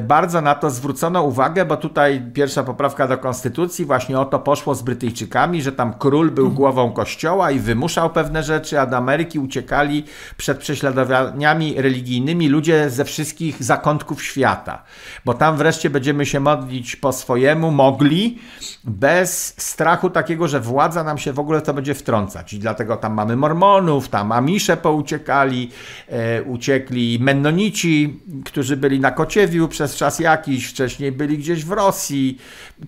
bardzo 0.00 0.40
na 0.40 0.54
to 0.54 0.70
zwrócono 0.70 1.22
uwagę, 1.22 1.64
bo 1.64 1.76
tutaj 1.76 2.22
pierwsza 2.34 2.62
poprawka 2.62 3.08
do 3.08 3.18
konstytucji 3.18 3.84
właśnie 3.84 4.20
o 4.20 4.24
to 4.24 4.38
poszło 4.38 4.74
z 4.74 4.82
Brytyjczykami, 4.82 5.62
że 5.62 5.72
tam 5.72 5.94
król 5.98 6.30
był 6.30 6.44
mhm. 6.44 6.56
głową 6.56 6.92
kościoła 6.92 7.50
i 7.50 7.58
wymuszał 7.58 8.10
pewne 8.10 8.42
rzeczy, 8.42 8.80
a 8.80 8.86
do 8.86 8.96
Ameryki 8.96 9.38
uciekali 9.38 10.04
przed 10.36 10.58
prześladowaniami 10.58 11.74
religijnymi 11.76 12.48
ludzie 12.48 12.90
ze 12.90 13.04
wszystkich 13.04 13.62
zakątków 13.62 14.22
świata. 14.22 14.82
Bo 15.24 15.34
tam 15.34 15.56
wreszcie 15.56 15.90
będziemy 15.90 16.26
się 16.26 16.40
modlić 16.40 16.96
po 16.96 17.12
swojemu, 17.12 17.70
mogli, 17.70 18.38
bez 18.84 19.54
strachu 19.56 20.10
takiego, 20.10 20.48
że 20.48 20.60
władza 20.60 21.04
nam 21.04 21.18
się 21.18 21.32
w 21.32 21.38
ogóle 21.38 21.60
to 21.60 21.74
będzie 21.74 21.94
wtrącać. 21.94 22.52
I 22.52 22.58
dlatego 22.58 22.96
tam 22.96 23.14
mamy 23.14 23.36
mormonów, 23.36 24.08
tam 24.08 24.32
amisze 24.32 24.76
pouciekali, 24.76 25.70
e, 26.08 26.42
uciekli 26.42 27.18
mennonici, 27.20 28.20
którzy 28.44 28.76
byli 28.76 29.00
na 29.00 29.10
Kociewiu, 29.10 29.61
przez 29.68 29.96
czas 29.96 30.18
jakiś, 30.18 30.66
wcześniej 30.66 31.12
byli 31.12 31.38
gdzieś 31.38 31.64
w 31.64 31.70
Rosji, 31.70 32.38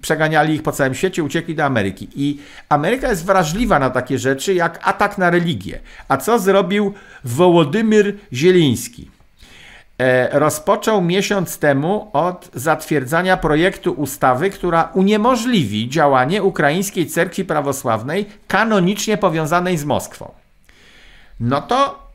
przeganiali 0.01 0.55
ich 0.55 0.63
po 0.63 0.73
całym 0.73 0.95
świecie, 0.95 1.25
uciekli 1.25 1.55
do 1.55 1.65
Ameryki. 1.65 2.09
I 2.15 2.41
Ameryka 2.69 3.11
jest 3.11 3.25
wrażliwa 3.25 3.79
na 3.79 3.91
takie 3.91 4.19
rzeczy 4.19 4.55
jak 4.55 4.81
atak 4.83 5.19
na 5.19 5.31
religię. 5.31 5.81
A 6.09 6.17
co 6.17 6.39
zrobił 6.39 6.95
Wołodymyr 7.25 8.15
Zieliński? 8.33 9.11
E, 9.99 10.39
rozpoczął 10.39 11.03
miesiąc 11.03 11.59
temu 11.59 12.11
od 12.13 12.51
zatwierdzania 12.55 13.37
projektu 13.37 13.93
ustawy, 13.93 14.51
która 14.51 14.91
uniemożliwi 14.95 15.89
działanie 15.89 16.43
ukraińskiej 16.43 17.07
cerkwi 17.07 17.45
prawosławnej 17.45 18.27
kanonicznie 18.49 19.17
powiązanej 19.17 19.79
z 19.79 19.85
Moskwą. 19.85 20.33
No 21.41 21.63
to 21.63 22.09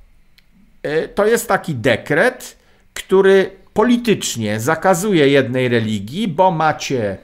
e, 0.84 1.08
to 1.08 1.26
jest 1.26 1.48
taki 1.48 1.76
dekret, 1.76 2.58
który 2.93 3.52
politycznie 3.73 4.60
zakazuje 4.60 5.27
jednej 5.27 5.67
religii, 5.67 6.27
bo 6.27 6.51
macie 6.51 7.17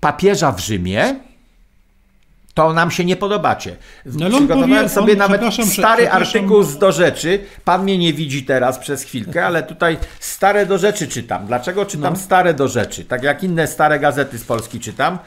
papieża 0.00 0.52
w 0.52 0.60
Rzymie, 0.60 1.14
to 2.54 2.72
nam 2.72 2.90
się 2.90 3.04
nie 3.04 3.16
podobacie. 3.16 3.76
No, 4.06 4.30
Przygotowałem 4.30 4.76
powie, 4.76 4.88
sobie 4.88 5.12
on, 5.12 5.18
nawet 5.18 5.42
stary 5.72 6.10
artykuł 6.10 6.62
z 6.62 6.78
do 6.78 6.92
rzeczy. 6.92 7.40
Pan 7.64 7.82
mnie 7.82 7.98
nie 7.98 8.12
widzi 8.12 8.44
teraz 8.44 8.78
przez 8.78 9.02
chwilkę, 9.02 9.46
ale 9.46 9.62
tutaj 9.62 9.96
stare 10.20 10.66
do 10.66 10.78
rzeczy 10.78 11.08
czytam. 11.08 11.46
Dlaczego 11.46 11.86
czytam 11.86 12.14
no. 12.14 12.20
stare 12.20 12.54
do 12.54 12.68
rzeczy? 12.68 13.04
Tak 13.04 13.22
jak 13.22 13.42
inne 13.42 13.66
stare 13.66 13.98
gazety 13.98 14.38
z 14.38 14.44
Polski 14.44 14.80
czytam. 14.80 15.18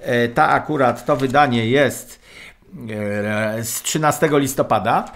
E, 0.00 0.28
ta 0.28 0.48
akurat, 0.48 1.06
to 1.06 1.16
wydanie 1.16 1.66
jest 1.66 2.20
e, 2.90 3.64
z 3.64 3.82
13 3.82 4.28
listopada. 4.32 5.12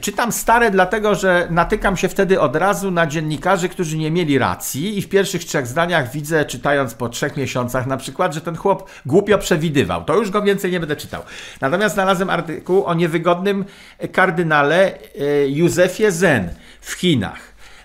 Czytam 0.00 0.32
stare, 0.32 0.70
dlatego 0.70 1.14
że 1.14 1.46
natykam 1.50 1.96
się 1.96 2.08
wtedy 2.08 2.40
od 2.40 2.56
razu 2.56 2.90
na 2.90 3.06
dziennikarzy, 3.06 3.68
którzy 3.68 3.98
nie 3.98 4.10
mieli 4.10 4.38
racji, 4.38 4.98
i 4.98 5.02
w 5.02 5.08
pierwszych 5.08 5.44
trzech 5.44 5.66
zdaniach 5.66 6.10
widzę, 6.10 6.44
czytając 6.44 6.94
po 6.94 7.08
trzech 7.08 7.36
miesiącach 7.36 7.86
na 7.86 7.96
przykład, 7.96 8.34
że 8.34 8.40
ten 8.40 8.56
chłop 8.56 8.90
głupio 9.06 9.38
przewidywał. 9.38 10.04
To 10.04 10.16
już 10.16 10.30
go 10.30 10.42
więcej 10.42 10.72
nie 10.72 10.80
będę 10.80 10.96
czytał. 10.96 11.22
Natomiast 11.60 11.94
znalazłem 11.94 12.30
artykuł 12.30 12.84
o 12.84 12.94
niewygodnym 12.94 13.64
kardynale 14.12 14.92
e, 14.92 15.48
Józefie 15.48 16.10
Zen 16.10 16.48
w 16.80 16.92
Chinach. 16.92 17.40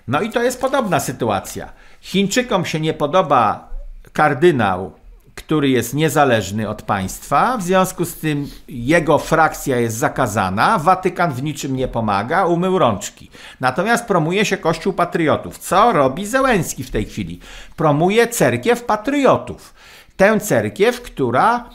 No 0.08 0.20
i 0.20 0.30
to 0.30 0.42
jest 0.42 0.60
podobna 0.60 1.00
sytuacja. 1.00 1.72
Chińczykom 2.00 2.64
się 2.64 2.80
nie 2.80 2.94
podoba 2.94 3.68
kardynał 4.12 4.92
który 5.34 5.68
jest 5.68 5.94
niezależny 5.94 6.68
od 6.68 6.82
państwa, 6.82 7.58
w 7.58 7.62
związku 7.62 8.04
z 8.04 8.14
tym 8.14 8.50
jego 8.68 9.18
frakcja 9.18 9.76
jest 9.76 9.96
zakazana, 9.96 10.78
Watykan 10.78 11.32
w 11.32 11.42
niczym 11.42 11.76
nie 11.76 11.88
pomaga, 11.88 12.46
umył 12.46 12.78
rączki. 12.78 13.30
Natomiast 13.60 14.06
promuje 14.06 14.44
się 14.44 14.56
Kościół 14.56 14.92
Patriotów. 14.92 15.58
Co 15.58 15.92
robi 15.92 16.26
Zełenski 16.26 16.84
w 16.84 16.90
tej 16.90 17.04
chwili? 17.04 17.40
Promuje 17.76 18.28
cerkiew 18.28 18.84
patriotów. 18.84 19.74
Tę 20.16 20.40
cerkiew, 20.40 21.02
która 21.02 21.70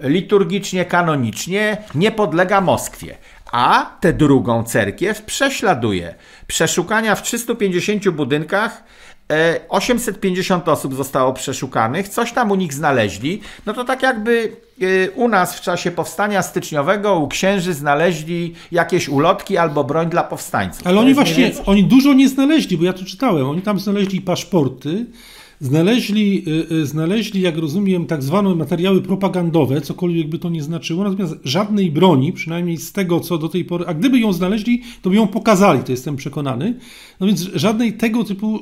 liturgicznie, 0.00 0.84
kanonicznie 0.84 1.76
nie 1.94 2.10
podlega 2.10 2.60
Moskwie. 2.60 3.18
A 3.52 3.90
tę 4.00 4.12
drugą 4.12 4.64
cerkiew 4.64 5.22
prześladuje. 5.22 6.14
Przeszukania 6.46 7.14
w 7.14 7.22
350 7.22 8.08
budynkach 8.08 8.84
850 9.68 10.68
e, 10.68 10.72
osób 10.72 10.94
zostało 10.94 11.32
przeszukanych, 11.32 12.08
coś 12.08 12.32
tam 12.32 12.50
u 12.50 12.54
nich 12.54 12.74
znaleźli. 12.74 13.40
No 13.66 13.72
to 13.72 13.84
tak 13.84 14.02
jakby 14.02 14.56
e, 14.80 15.10
u 15.10 15.28
nas 15.28 15.56
w 15.56 15.60
czasie 15.60 15.90
powstania 15.90 16.42
styczniowego 16.42 17.18
u 17.18 17.28
księży 17.28 17.74
znaleźli 17.74 18.54
jakieś 18.72 19.08
ulotki 19.08 19.56
albo 19.56 19.84
broń 19.84 20.10
dla 20.10 20.22
powstańców. 20.22 20.86
Ale 20.86 21.00
oni 21.00 21.14
właśnie, 21.14 21.52
oni 21.66 21.84
dużo 21.84 22.12
nie 22.12 22.28
znaleźli, 22.28 22.78
bo 22.78 22.84
ja 22.84 22.92
to 22.92 23.04
czytałem. 23.04 23.50
Oni 23.50 23.62
tam 23.62 23.80
znaleźli 23.80 24.20
paszporty, 24.20 25.06
Znaleźli, 25.60 26.44
y, 26.48 26.74
y, 26.74 26.86
znaleźli, 26.86 27.40
jak 27.40 27.58
rozumiem, 27.58 28.06
tak 28.06 28.22
zwane 28.22 28.54
materiały 28.54 29.02
propagandowe, 29.02 29.80
cokolwiek 29.80 30.28
by 30.28 30.38
to 30.38 30.48
nie 30.48 30.62
znaczyło, 30.62 31.04
natomiast 31.04 31.34
żadnej 31.44 31.90
broni, 31.90 32.32
przynajmniej 32.32 32.76
z 32.76 32.92
tego, 32.92 33.20
co 33.20 33.38
do 33.38 33.48
tej 33.48 33.64
pory, 33.64 33.84
a 33.86 33.94
gdyby 33.94 34.18
ją 34.18 34.32
znaleźli, 34.32 34.82
to 35.02 35.10
by 35.10 35.16
ją 35.16 35.26
pokazali, 35.26 35.82
to 35.82 35.92
jestem 35.92 36.16
przekonany. 36.16 36.78
No 37.20 37.26
więc 37.26 37.40
żadnej 37.54 37.92
tego 37.92 38.24
typu 38.24 38.60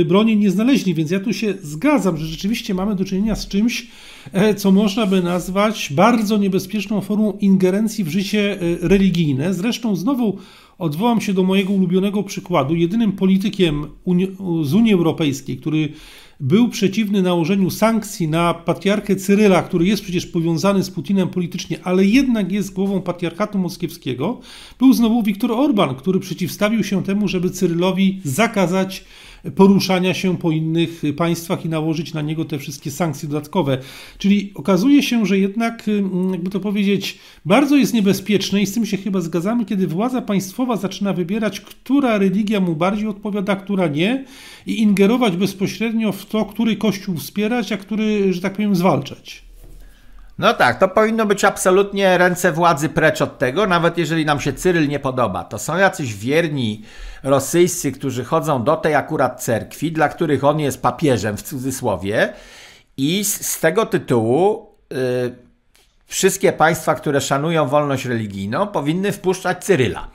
y, 0.00 0.04
broni 0.04 0.36
nie 0.36 0.50
znaleźli, 0.50 0.94
więc 0.94 1.10
ja 1.10 1.20
tu 1.20 1.32
się 1.32 1.54
zgadzam, 1.62 2.16
że 2.16 2.26
rzeczywiście 2.26 2.74
mamy 2.74 2.94
do 2.94 3.04
czynienia 3.04 3.36
z 3.36 3.48
czymś, 3.48 3.86
e, 4.32 4.54
co 4.54 4.72
można 4.72 5.06
by 5.06 5.22
nazwać 5.22 5.92
bardzo 5.92 6.36
niebezpieczną 6.36 7.00
formą 7.00 7.32
ingerencji 7.40 8.04
w 8.04 8.08
życie 8.08 8.58
religijne. 8.80 9.54
Zresztą 9.54 9.96
znowu 9.96 10.38
Odwołam 10.80 11.20
się 11.20 11.34
do 11.34 11.42
mojego 11.42 11.72
ulubionego 11.72 12.22
przykładu. 12.22 12.74
Jedynym 12.74 13.12
politykiem 13.12 13.86
z 14.62 14.74
Unii 14.74 14.92
Europejskiej, 14.92 15.56
który 15.56 15.88
był 16.40 16.68
przeciwny 16.68 17.22
nałożeniu 17.22 17.70
sankcji 17.70 18.28
na 18.28 18.54
patriarchę 18.54 19.16
Cyryla, 19.16 19.62
który 19.62 19.86
jest 19.86 20.02
przecież 20.02 20.26
powiązany 20.26 20.84
z 20.84 20.90
Putinem 20.90 21.28
politycznie, 21.28 21.78
ale 21.84 22.04
jednak 22.04 22.52
jest 22.52 22.72
głową 22.72 23.02
patriarchatu 23.02 23.58
moskiewskiego, 23.58 24.40
był 24.78 24.92
znowu 24.92 25.22
Viktor 25.22 25.52
Orban, 25.52 25.94
który 25.94 26.20
przeciwstawił 26.20 26.84
się 26.84 27.02
temu, 27.02 27.28
żeby 27.28 27.50
Cyrylowi 27.50 28.20
zakazać 28.24 29.04
poruszania 29.56 30.14
się 30.14 30.38
po 30.38 30.50
innych 30.50 31.02
państwach 31.16 31.64
i 31.64 31.68
nałożyć 31.68 32.14
na 32.14 32.22
niego 32.22 32.44
te 32.44 32.58
wszystkie 32.58 32.90
sankcje 32.90 33.28
dodatkowe. 33.28 33.78
Czyli 34.18 34.52
okazuje 34.54 35.02
się, 35.02 35.26
że 35.26 35.38
jednak, 35.38 35.88
mm, 35.88 36.32
jakby 36.32 36.50
to 36.50 36.60
powiedzieć, 36.60 37.18
bardzo 37.44 37.76
jest 37.76 37.94
niebezpieczne 37.94 38.62
i 38.62 38.66
z 38.66 38.74
tym 38.74 38.86
się 38.86 38.96
chyba 38.96 39.20
zgadzamy, 39.20 39.64
kiedy 39.64 39.86
władza 39.86 40.22
państwowa 40.22 40.76
zaczyna 40.76 41.12
wybierać, 41.12 41.60
która 41.60 42.18
religia 42.18 42.60
mu 42.60 42.76
bardziej 42.76 43.08
odpowiada, 43.08 43.56
która 43.56 43.88
nie 43.88 44.24
i 44.66 44.82
ingerować 44.82 45.36
bezpośrednio 45.36 46.12
w 46.12 46.26
to, 46.26 46.44
który 46.44 46.76
kościół 46.76 47.16
wspierać, 47.16 47.72
a 47.72 47.76
który, 47.76 48.32
że 48.32 48.40
tak 48.40 48.52
powiem, 48.52 48.76
zwalczać. 48.76 49.49
No 50.40 50.54
tak, 50.54 50.78
to 50.78 50.88
powinno 50.88 51.26
być 51.26 51.44
absolutnie 51.44 52.18
ręce 52.18 52.52
władzy 52.52 52.88
precz 52.88 53.22
od 53.22 53.38
tego, 53.38 53.66
nawet 53.66 53.98
jeżeli 53.98 54.24
nam 54.24 54.40
się 54.40 54.52
Cyryl 54.52 54.88
nie 54.88 54.98
podoba. 54.98 55.44
To 55.44 55.58
są 55.58 55.76
jacyś 55.76 56.14
wierni 56.14 56.84
rosyjscy, 57.22 57.92
którzy 57.92 58.24
chodzą 58.24 58.64
do 58.64 58.76
tej 58.76 58.94
akurat 58.94 59.42
cerkwi, 59.42 59.92
dla 59.92 60.08
których 60.08 60.44
on 60.44 60.60
jest 60.60 60.82
papieżem 60.82 61.36
w 61.36 61.42
cudzysłowie 61.42 62.32
i 62.96 63.24
z, 63.24 63.46
z 63.46 63.60
tego 63.60 63.86
tytułu 63.86 64.66
yy, 64.90 64.98
wszystkie 66.06 66.52
państwa, 66.52 66.94
które 66.94 67.20
szanują 67.20 67.68
wolność 67.68 68.04
religijną, 68.04 68.66
powinny 68.66 69.12
wpuszczać 69.12 69.64
Cyryla 69.64 70.08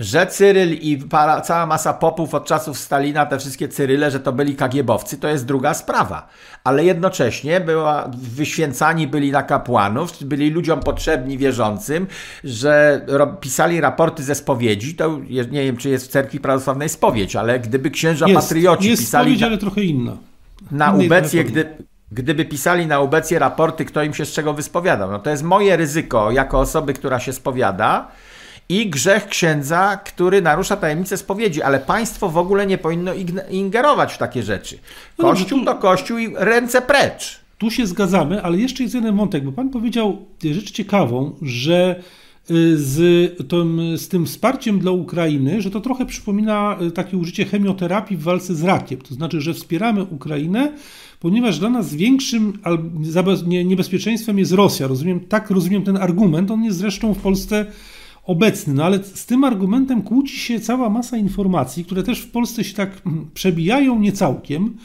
że 0.00 0.26
Cyryl 0.26 0.72
i 0.72 0.98
para, 0.98 1.40
cała 1.40 1.66
masa 1.66 1.94
popów 1.94 2.34
od 2.34 2.46
czasów 2.46 2.78
Stalina, 2.78 3.26
te 3.26 3.38
wszystkie 3.38 3.68
Cyryle, 3.68 4.10
że 4.10 4.20
to 4.20 4.32
byli 4.32 4.56
kagiebowcy, 4.56 5.18
to 5.18 5.28
jest 5.28 5.46
druga 5.46 5.74
sprawa. 5.74 6.28
Ale 6.64 6.84
jednocześnie 6.84 7.60
była, 7.60 8.10
wyświęcani 8.16 9.06
byli 9.06 9.32
na 9.32 9.42
kapłanów, 9.42 10.24
byli 10.24 10.50
ludziom 10.50 10.80
potrzebni, 10.80 11.38
wierzącym, 11.38 12.06
że 12.44 13.06
pisali 13.40 13.80
raporty 13.80 14.22
ze 14.22 14.34
spowiedzi, 14.34 14.94
to 14.94 15.18
nie 15.50 15.64
wiem, 15.64 15.76
czy 15.76 15.88
jest 15.88 16.06
w 16.06 16.10
cerkwi 16.10 16.40
prawosławnej 16.40 16.88
spowiedź, 16.88 17.36
ale 17.36 17.60
gdyby 17.60 17.90
księża 17.90 18.28
jest, 18.28 18.40
patrioci 18.40 18.88
jest 18.88 19.02
pisali... 19.02 19.30
Spowiedź, 19.30 19.42
ale 19.42 19.58
trochę 19.58 19.82
inna. 19.82 20.16
Na 20.70 20.92
ubecję, 20.92 21.44
gdy, 21.44 21.76
gdyby 22.12 22.44
pisali 22.44 22.86
na 22.86 23.00
ubecję 23.00 23.38
raporty, 23.38 23.84
kto 23.84 24.02
im 24.02 24.14
się 24.14 24.24
z 24.24 24.32
czego 24.32 24.54
wyspowiadał. 24.54 25.10
No 25.10 25.18
to 25.18 25.30
jest 25.30 25.42
moje 25.42 25.76
ryzyko 25.76 26.30
jako 26.30 26.60
osoby, 26.60 26.92
która 26.94 27.20
się 27.20 27.32
spowiada, 27.32 28.08
i 28.68 28.90
grzech 28.90 29.28
księdza, 29.28 29.96
który 29.96 30.42
narusza 30.42 30.76
tajemnicę 30.76 31.16
spowiedzi, 31.16 31.62
ale 31.62 31.80
państwo 31.80 32.28
w 32.28 32.36
ogóle 32.36 32.66
nie 32.66 32.78
powinno 32.78 33.12
ingerować 33.50 34.12
w 34.12 34.18
takie 34.18 34.42
rzeczy. 34.42 34.78
No 35.18 35.24
kościół 35.24 35.64
to 35.64 35.74
kościół 35.74 36.18
i 36.18 36.34
ręce 36.36 36.82
precz. 36.82 37.40
Tu 37.58 37.70
się 37.70 37.86
zgadzamy, 37.86 38.42
ale 38.42 38.58
jeszcze 38.58 38.82
jest 38.82 38.94
jeden 38.94 39.16
wątek, 39.16 39.44
bo 39.44 39.52
pan 39.52 39.70
powiedział 39.70 40.26
rzecz 40.44 40.70
ciekawą, 40.70 41.32
że 41.42 42.02
y, 42.50 42.78
z 42.78 43.48
tym, 43.48 43.98
z 43.98 44.08
tym 44.08 44.26
wsparciem 44.26 44.78
dla 44.78 44.90
Ukrainy, 44.90 45.62
że 45.62 45.70
to 45.70 45.80
trochę 45.80 46.06
przypomina 46.06 46.76
y, 46.82 46.90
takie 46.90 47.16
użycie 47.16 47.44
chemioterapii 47.44 48.16
w 48.16 48.22
walce 48.22 48.54
z 48.54 48.62
rakiem. 48.62 49.00
To 49.00 49.14
znaczy, 49.14 49.40
że 49.40 49.54
wspieramy 49.54 50.02
Ukrainę, 50.02 50.72
ponieważ 51.20 51.58
dla 51.58 51.70
nas 51.70 51.94
większym 51.94 52.58
niebezpieczeństwem 53.64 54.38
jest 54.38 54.52
Rosja. 54.52 54.86
Rozumiem, 54.86 55.20
tak 55.20 55.50
rozumiem 55.50 55.82
ten 55.82 55.96
argument. 55.96 56.50
On 56.50 56.64
jest 56.64 56.78
zresztą 56.78 57.14
w 57.14 57.18
Polsce 57.18 57.66
obecny. 58.28 58.74
No 58.74 58.84
ale 58.84 59.04
z 59.04 59.26
tym 59.26 59.44
argumentem 59.44 60.02
kłóci 60.02 60.38
się 60.38 60.60
cała 60.60 60.90
masa 60.90 61.16
informacji, 61.16 61.84
które 61.84 62.02
też 62.02 62.20
w 62.20 62.30
Polsce 62.30 62.64
się 62.64 62.74
tak 62.74 63.02
przebijają 63.34 63.98
niecałkiem. 63.98 64.76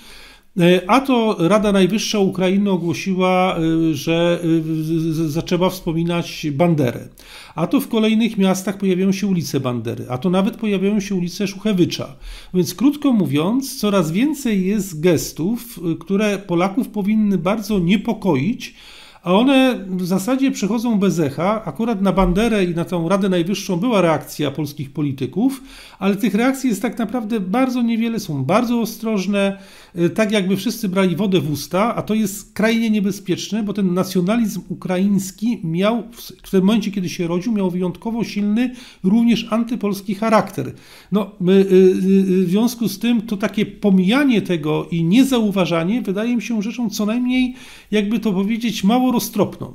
E, 0.59 0.81
a 0.87 1.01
to 1.01 1.35
Rada 1.39 1.71
Najwyższa 1.71 2.19
Ukrainy 2.19 2.69
ogłosiła, 2.69 3.57
e, 3.57 3.93
że 3.93 4.39
e, 4.43 5.29
zaczęła 5.29 5.69
wspominać 5.69 6.47
Banderę. 6.51 7.07
A 7.55 7.67
to 7.67 7.79
w 7.79 7.87
kolejnych 7.87 8.37
miastach 8.37 8.77
pojawiają 8.77 9.11
się 9.11 9.27
ulice 9.27 9.59
Bandery, 9.59 10.05
a 10.09 10.17
to 10.17 10.29
nawet 10.29 10.57
pojawiają 10.57 10.99
się 10.99 11.15
ulice 11.15 11.47
Szuchewycza. 11.47 12.15
Więc 12.53 12.75
krótko 12.75 13.13
mówiąc, 13.13 13.79
coraz 13.79 14.11
więcej 14.11 14.65
jest 14.65 14.99
gestów, 14.99 15.79
które 15.99 16.37
Polaków 16.37 16.89
powinny 16.89 17.37
bardzo 17.37 17.79
niepokoić, 17.79 18.75
a 19.23 19.33
one 19.33 19.85
w 19.89 20.05
zasadzie 20.05 20.51
przychodzą 20.51 20.99
bez 20.99 21.19
echa. 21.19 21.65
Akurat 21.65 22.01
na 22.01 22.13
Banderę 22.13 22.65
i 22.65 22.75
na 22.75 22.85
tą 22.85 23.09
Radę 23.09 23.29
Najwyższą 23.29 23.77
była 23.77 24.01
reakcja 24.01 24.51
polskich 24.51 24.91
polityków, 24.91 25.63
ale 25.99 26.15
tych 26.15 26.35
reakcji 26.35 26.69
jest 26.69 26.81
tak 26.81 26.97
naprawdę 26.97 27.39
bardzo 27.39 27.81
niewiele, 27.81 28.19
są 28.19 28.43
bardzo 28.43 28.81
ostrożne, 28.81 29.57
y, 29.97 30.09
tak 30.09 30.31
jakby 30.31 30.57
wszyscy 30.57 30.89
brali 30.89 31.15
wodę 31.15 31.39
w 31.41 31.51
usta, 31.51 31.95
a 31.95 32.01
to 32.01 32.13
jest 32.13 32.39
skrajnie 32.39 32.89
niebezpieczne, 32.89 33.63
bo 33.63 33.73
ten 33.73 33.93
nacjonalizm 33.93 34.61
ukraiński 34.69 35.59
miał, 35.63 36.03
w 36.43 36.49
tym 36.49 36.65
momencie, 36.65 36.91
kiedy 36.91 37.09
się 37.09 37.27
rodził, 37.27 37.51
miał 37.51 37.71
wyjątkowo 37.71 38.23
silny, 38.23 38.71
również 39.03 39.47
antypolski 39.49 40.15
charakter. 40.15 40.73
No, 41.11 41.31
y, 41.41 41.51
y, 41.51 42.45
w 42.45 42.49
związku 42.49 42.87
z 42.87 42.99
tym 42.99 43.21
to 43.21 43.37
takie 43.37 43.65
pomijanie 43.65 44.41
tego 44.41 44.87
i 44.91 45.03
niezauważanie 45.03 46.01
wydaje 46.01 46.35
mi 46.35 46.41
się 46.41 46.61
rzeczą 46.61 46.89
co 46.89 47.05
najmniej, 47.05 47.55
jakby 47.91 48.19
to 48.19 48.33
powiedzieć, 48.33 48.83
mało 48.83 49.12
roztropną. 49.13 49.73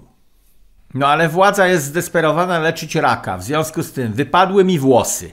No 0.95 1.07
ale 1.07 1.29
władza 1.29 1.67
jest 1.67 1.85
zdesperowana 1.85 2.59
leczyć 2.59 2.95
raka. 2.95 3.39
W 3.39 3.43
związku 3.43 3.83
z 3.83 3.93
tym 3.93 4.13
wypadły 4.13 4.65
mi 4.65 4.79
włosy. 4.79 5.31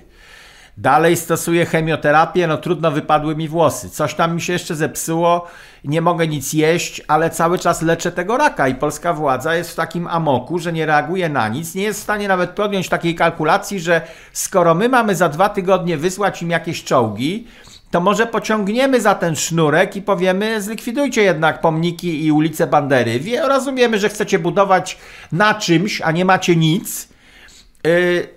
Dalej 0.77 1.17
stosuję 1.17 1.65
chemioterapię, 1.65 2.47
no 2.47 2.57
trudno 2.57 2.91
wypadły 2.91 3.35
mi 3.35 3.47
włosy. 3.47 3.89
Coś 3.89 4.13
tam 4.13 4.35
mi 4.35 4.41
się 4.41 4.53
jeszcze 4.53 4.75
zepsuło, 4.75 5.47
nie 5.83 6.01
mogę 6.01 6.27
nic 6.27 6.53
jeść, 6.53 7.01
ale 7.07 7.29
cały 7.29 7.59
czas 7.59 7.81
leczę 7.81 8.11
tego 8.11 8.37
raka 8.37 8.67
i 8.67 8.75
polska 8.75 9.13
władza 9.13 9.55
jest 9.55 9.71
w 9.71 9.75
takim 9.75 10.07
amoku, 10.07 10.59
że 10.59 10.73
nie 10.73 10.85
reaguje 10.85 11.29
na 11.29 11.47
nic, 11.47 11.75
nie 11.75 11.83
jest 11.83 11.99
w 11.99 12.03
stanie 12.03 12.27
nawet 12.27 12.49
podjąć 12.49 12.89
takiej 12.89 13.15
kalkulacji, 13.15 13.79
że 13.79 14.01
skoro 14.33 14.75
my 14.75 14.89
mamy 14.89 15.15
za 15.15 15.29
dwa 15.29 15.49
tygodnie 15.49 15.97
wysłać 15.97 16.41
im 16.41 16.49
jakieś 16.49 16.83
czołgi, 16.83 17.47
to 17.95 18.01
może 18.01 18.27
pociągniemy 18.27 19.01
za 19.01 19.15
ten 19.15 19.35
sznurek 19.35 19.95
i 19.95 20.01
powiemy, 20.01 20.61
zlikwidujcie 20.61 21.21
jednak 21.23 21.61
pomniki 21.61 22.25
i 22.25 22.31
ulice 22.31 22.67
Bandery. 22.67 23.19
Rozumiemy, 23.47 23.99
że 23.99 24.09
chcecie 24.09 24.39
budować 24.39 24.97
na 25.31 25.53
czymś, 25.53 26.01
a 26.01 26.11
nie 26.11 26.25
macie 26.25 26.55
nic, 26.55 27.07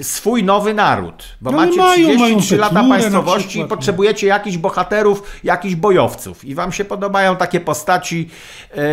swój 0.00 0.44
nowy 0.44 0.74
naród, 0.74 1.24
bo 1.40 1.50
no 1.50 1.56
macie 1.56 1.76
mają, 1.76 2.08
33 2.08 2.56
mają 2.56 2.61
lata 2.61 2.88
państwowości 2.88 3.48
przykład, 3.48 3.66
i 3.66 3.70
potrzebujecie 3.70 4.26
jakichś 4.26 4.56
bohaterów, 4.56 5.22
jakichś 5.44 5.74
bojowców 5.74 6.44
i 6.44 6.54
wam 6.54 6.72
się 6.72 6.84
podobają 6.84 7.37
takie 7.37 7.61
postaci 7.61 8.30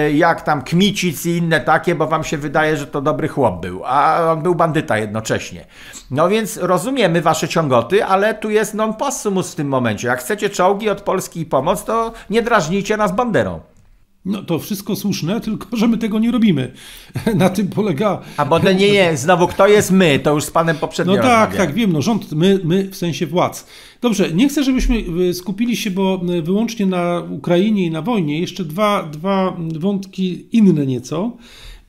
y, 0.08 0.14
jak 0.14 0.42
tam 0.42 0.62
Kmicic 0.62 1.26
i 1.26 1.30
inne 1.30 1.62
takie, 1.62 1.96
bo 1.96 2.08
wam 2.08 2.24
się 2.24 2.38
wydaje, 2.38 2.78
że 2.78 2.88
to 2.88 3.02
dobry 3.02 3.28
chłop 3.28 3.62
był, 3.62 3.82
a 3.86 4.32
on 4.32 4.42
był 4.42 4.56
bandyta 4.56 4.98
jednocześnie. 4.98 5.66
No 6.12 6.30
więc 6.30 6.58
rozumiemy 6.58 7.22
wasze 7.22 7.48
ciągoty, 7.48 8.06
ale 8.06 8.34
tu 8.34 8.50
jest 8.50 8.74
non 8.74 8.94
possumus 8.94 9.52
w 9.52 9.56
tym 9.56 9.68
momencie. 9.68 10.08
Jak 10.08 10.20
chcecie 10.20 10.50
czołgi 10.50 10.90
od 10.90 11.02
Polski 11.02 11.40
i 11.40 11.46
pomoc, 11.46 11.84
to 11.84 12.14
nie 12.30 12.42
drażnijcie 12.42 12.98
nas 12.98 13.12
banderą. 13.12 13.60
No 14.26 14.44
to 14.44 14.60
wszystko 14.60 14.96
słuszne, 14.96 15.42
tylko 15.42 15.68
że 15.78 15.88
my 15.88 15.98
tego 15.98 16.20
nie 16.20 16.32
robimy. 16.32 16.72
Na 17.36 17.50
tym 17.50 17.68
polega. 17.68 18.22
A 18.38 18.46
bo 18.46 18.60
to 18.60 18.72
nie 18.72 18.88
jest, 19.04 19.24
znowu 19.24 19.48
kto 19.48 19.68
jest 19.68 19.92
my, 19.92 20.20
to 20.20 20.34
już 20.34 20.44
z 20.44 20.52
panem 20.52 20.78
poprzednio 20.78 21.16
No 21.16 21.22
tak, 21.22 21.56
tak, 21.56 21.74
wiem, 21.74 21.94
no 21.94 22.02
rząd, 22.02 22.32
my, 22.32 22.60
my 22.64 22.90
w 22.92 22.96
sensie 22.96 23.28
władz. 23.28 23.68
Dobrze, 24.02 24.32
nie 24.32 24.50
chcę, 24.50 24.64
żebyśmy 24.64 25.04
e, 25.30 25.34
skupili 25.34 25.78
się 25.78 25.92
bo 25.92 26.22
e, 26.38 26.42
wyłącznie 26.42 26.86
na 26.86 27.24
Ukrainie 27.30 27.86
i 27.86 27.92
na 27.92 28.02
wojnie. 28.02 28.40
Jeszcze 28.40 28.64
dwa, 28.64 29.04
dwa 29.04 29.58
wątki 29.80 30.48
inne 30.52 30.86
nieco. 30.86 31.38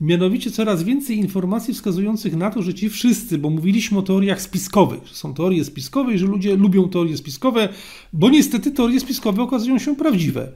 Mianowicie 0.01 0.51
coraz 0.51 0.83
więcej 0.83 1.17
informacji 1.17 1.73
wskazujących 1.73 2.35
na 2.35 2.51
to, 2.51 2.61
że 2.61 2.73
ci 2.73 2.89
wszyscy, 2.89 3.37
bo 3.37 3.49
mówiliśmy 3.49 3.97
o 3.97 4.01
teoriach 4.01 4.41
spiskowych, 4.41 5.07
że 5.07 5.15
są 5.15 5.33
teorie 5.33 5.63
spiskowe 5.63 6.13
i 6.13 6.17
że 6.17 6.25
ludzie 6.25 6.55
lubią 6.55 6.89
teorie 6.89 7.17
spiskowe, 7.17 7.69
bo 8.13 8.29
niestety 8.29 8.71
teorie 8.71 8.99
spiskowe 8.99 9.43
okazują 9.43 9.79
się 9.79 9.95
prawdziwe. 9.95 10.51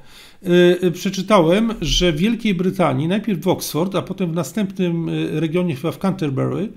Yy, 0.81 0.91
przeczytałem, 0.91 1.73
że 1.81 2.11
w 2.11 2.17
Wielkiej 2.17 2.55
Brytanii, 2.55 3.07
najpierw 3.07 3.41
w 3.41 3.47
Oxford, 3.47 3.95
a 3.95 4.01
potem 4.01 4.31
w 4.31 4.35
następnym 4.35 5.09
y, 5.09 5.39
regionie, 5.39 5.75
chyba 5.75 5.91
w 5.91 5.99
Canterbury, 5.99 6.69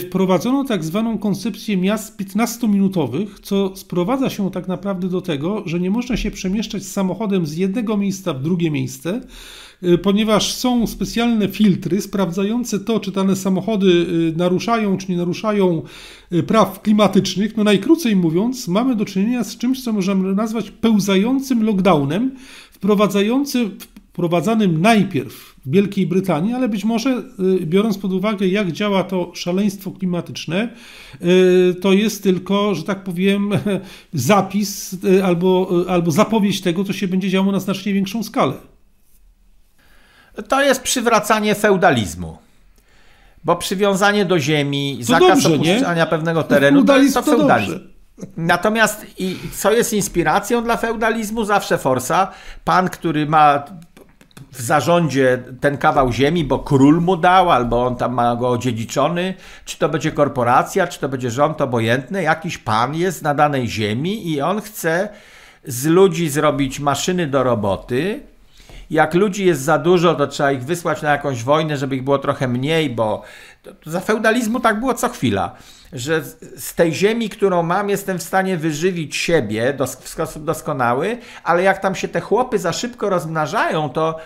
wprowadzono 0.00 0.64
tak 0.64 0.84
zwaną 0.84 1.18
koncepcję 1.18 1.76
miast 1.76 2.20
15-minutowych, 2.20 3.26
co 3.42 3.76
sprowadza 3.76 4.30
się 4.30 4.50
tak 4.50 4.68
naprawdę 4.68 5.08
do 5.08 5.20
tego, 5.20 5.62
że 5.66 5.80
nie 5.80 5.90
można 5.90 6.16
się 6.16 6.30
przemieszczać 6.30 6.86
samochodem 6.86 7.46
z 7.46 7.56
jednego 7.56 7.96
miejsca 7.96 8.34
w 8.34 8.42
drugie 8.42 8.70
miejsce, 8.70 9.20
Y, 9.82 9.98
ponieważ 9.98 10.54
są 10.54 10.86
specjalne 10.86 11.48
filtry 11.48 12.00
sprawdzające 12.00 12.80
to, 12.80 13.00
czy 13.00 13.12
dane 13.12 13.36
samochody 13.36 13.86
y, 13.86 14.36
naruszają, 14.36 14.96
czy 14.96 15.10
nie 15.10 15.16
naruszają 15.16 15.82
praw 16.46 16.82
klimatycznych. 16.82 17.56
No 17.56 17.64
najkrócej 17.64 18.16
mówiąc, 18.16 18.68
mamy 18.68 18.96
do 18.96 19.04
czynienia 19.04 19.44
z 19.44 19.56
czymś, 19.56 19.84
co 19.84 19.92
możemy 19.92 20.34
nazwać 20.34 20.70
pełzającym 20.70 21.62
lockdownem, 21.64 22.30
wprowadzającym, 22.70 23.78
wprowadzanym 24.12 24.80
najpierw 24.80 25.49
Wielkiej 25.66 26.06
Brytanii, 26.06 26.52
ale 26.52 26.68
być 26.68 26.84
może 26.84 27.22
biorąc 27.60 27.98
pod 27.98 28.12
uwagę, 28.12 28.46
jak 28.46 28.72
działa 28.72 29.04
to 29.04 29.32
szaleństwo 29.34 29.90
klimatyczne, 29.90 30.68
to 31.80 31.92
jest 31.92 32.22
tylko, 32.22 32.74
że 32.74 32.82
tak 32.82 33.04
powiem, 33.04 33.50
zapis 34.12 34.96
albo, 35.24 35.70
albo 35.88 36.10
zapowiedź 36.10 36.60
tego, 36.60 36.84
co 36.84 36.92
się 36.92 37.08
będzie 37.08 37.30
działo 37.30 37.52
na 37.52 37.60
znacznie 37.60 37.94
większą 37.94 38.22
skalę. 38.22 38.52
To 40.48 40.62
jest 40.62 40.82
przywracanie 40.82 41.54
feudalizmu. 41.54 42.38
Bo 43.44 43.56
przywiązanie 43.56 44.24
do 44.24 44.38
ziemi, 44.38 44.96
to 45.00 45.04
zakaz 45.04 45.42
dobrze, 45.42 45.54
opuszczania 45.54 46.04
nie? 46.04 46.10
pewnego 46.10 46.42
terenu, 46.42 46.84
to 46.84 46.94
to 47.14 47.22
feudalizm. 47.22 47.72
Dobrze. 47.72 47.90
Natomiast 48.36 49.06
i 49.18 49.36
co 49.52 49.72
jest 49.72 49.92
inspiracją 49.92 50.64
dla 50.64 50.76
feudalizmu? 50.76 51.44
Zawsze 51.44 51.78
forsa. 51.78 52.28
Pan, 52.64 52.88
który 52.88 53.26
ma 53.26 53.64
w 54.52 54.60
zarządzie 54.60 55.42
ten 55.60 55.78
kawał 55.78 56.12
ziemi, 56.12 56.44
bo 56.44 56.58
król 56.58 57.00
mu 57.00 57.16
dał, 57.16 57.50
albo 57.50 57.86
on 57.86 57.96
tam 57.96 58.14
ma 58.14 58.36
go 58.36 58.48
odziedziczony, 58.48 59.34
czy 59.64 59.78
to 59.78 59.88
będzie 59.88 60.12
korporacja, 60.12 60.86
czy 60.86 61.00
to 61.00 61.08
będzie 61.08 61.30
rząd 61.30 61.60
obojętny, 61.60 62.22
jakiś 62.22 62.58
pan 62.58 62.94
jest 62.94 63.22
na 63.22 63.34
danej 63.34 63.68
ziemi 63.68 64.32
i 64.32 64.40
on 64.40 64.60
chce 64.60 65.08
z 65.64 65.86
ludzi 65.86 66.28
zrobić 66.28 66.80
maszyny 66.80 67.26
do 67.26 67.42
roboty, 67.42 68.20
jak 68.90 69.14
ludzi 69.14 69.46
jest 69.46 69.62
za 69.62 69.78
dużo, 69.78 70.14
to 70.14 70.26
trzeba 70.26 70.52
ich 70.52 70.64
wysłać 70.64 71.02
na 71.02 71.10
jakąś 71.10 71.42
wojnę, 71.42 71.76
żeby 71.76 71.96
ich 71.96 72.04
było 72.04 72.18
trochę 72.18 72.48
mniej, 72.48 72.90
bo 72.90 73.22
za 73.86 74.00
feudalizmu 74.00 74.60
tak 74.60 74.80
było 74.80 74.94
co 74.94 75.08
chwila, 75.08 75.54
że 75.92 76.22
z 76.56 76.74
tej 76.74 76.94
ziemi, 76.94 77.28
którą 77.28 77.62
mam, 77.62 77.88
jestem 77.88 78.18
w 78.18 78.22
stanie 78.22 78.56
wyżywić 78.56 79.16
siebie 79.16 79.76
w 80.00 80.08
sposób 80.08 80.44
doskonały, 80.44 81.18
ale 81.44 81.62
jak 81.62 81.78
tam 81.78 81.94
się 81.94 82.08
te 82.08 82.20
chłopy 82.20 82.58
za 82.58 82.72
szybko 82.72 83.10
rozmnażają, 83.10 83.90
to 83.90 84.16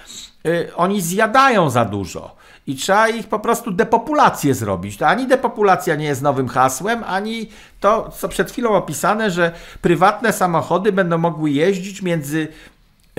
y, 0.46 0.70
oni 0.76 1.00
zjadają 1.00 1.70
za 1.70 1.84
dużo. 1.84 2.36
I 2.66 2.76
trzeba 2.76 3.08
ich 3.08 3.28
po 3.28 3.38
prostu 3.38 3.70
depopulację 3.70 4.54
zrobić. 4.54 4.96
To 4.96 5.06
ani 5.06 5.26
depopulacja 5.26 5.94
nie 5.94 6.06
jest 6.06 6.22
nowym 6.22 6.48
hasłem, 6.48 7.04
ani 7.06 7.48
to, 7.80 8.10
co 8.16 8.28
przed 8.28 8.50
chwilą 8.50 8.70
opisane, 8.70 9.30
że 9.30 9.52
prywatne 9.80 10.32
samochody 10.32 10.92
będą 10.92 11.18
mogły 11.18 11.50
jeździć 11.50 12.02
między 12.02 12.48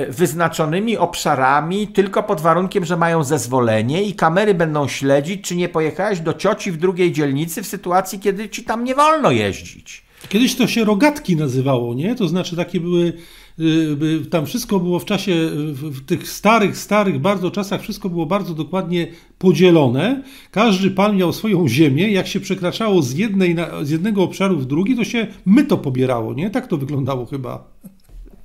wyznaczonymi 0.10 0.98
obszarami 0.98 1.88
tylko 1.88 2.24
pod 2.24 2.42
warunkiem, 2.42 2.86
że 2.86 2.98
mają 2.98 3.24
zezwolenie 3.24 4.04
i 4.04 4.14
kamery 4.14 4.54
będą 4.54 4.88
śledzić, 4.88 5.48
czy 5.48 5.56
nie 5.56 5.70
pojechałeś 5.70 6.20
do 6.20 6.34
cioci 6.34 6.72
w 6.72 6.78
drugiej 6.78 7.12
dzielnicy 7.12 7.64
w 7.64 7.68
sytuacji, 7.68 8.20
kiedy 8.20 8.50
ci 8.50 8.64
tam 8.64 8.84
nie 8.84 8.96
wolno 8.96 9.32
jeździć. 9.32 10.06
Kiedyś 10.30 10.56
to 10.56 10.68
się 10.68 10.84
rogatki 10.84 11.36
nazywało, 11.36 11.94
nie? 11.94 12.16
To 12.16 12.28
znaczy 12.28 12.56
takie 12.56 12.80
były 12.80 13.14
Y, 13.60 14.26
tam 14.30 14.46
wszystko 14.46 14.80
było 14.80 15.00
w 15.00 15.06
czasie, 15.06 15.50
w 15.74 16.06
tych 16.06 16.30
starych, 16.30 16.78
starych 16.78 17.20
bardzo 17.20 17.52
czasach, 17.52 17.82
wszystko 17.82 18.10
było 18.10 18.26
bardzo 18.26 18.54
dokładnie 18.54 19.08
podzielone. 19.38 20.24
Każdy 20.52 20.92
pan 20.92 21.18
miał 21.18 21.34
swoją 21.34 21.68
ziemię. 21.68 22.12
Jak 22.12 22.28
się 22.28 22.40
przekraczało 22.40 23.02
z, 23.02 23.14
jednej, 23.14 23.56
z 23.84 23.90
jednego 23.90 24.24
obszaru 24.24 24.58
w 24.58 24.66
drugi, 24.66 24.96
to 24.96 25.04
się 25.04 25.28
myto 25.46 25.78
pobierało, 25.78 26.34
nie? 26.34 26.50
Tak 26.50 26.68
to 26.68 26.78
wyglądało 26.78 27.26
chyba. 27.26 27.68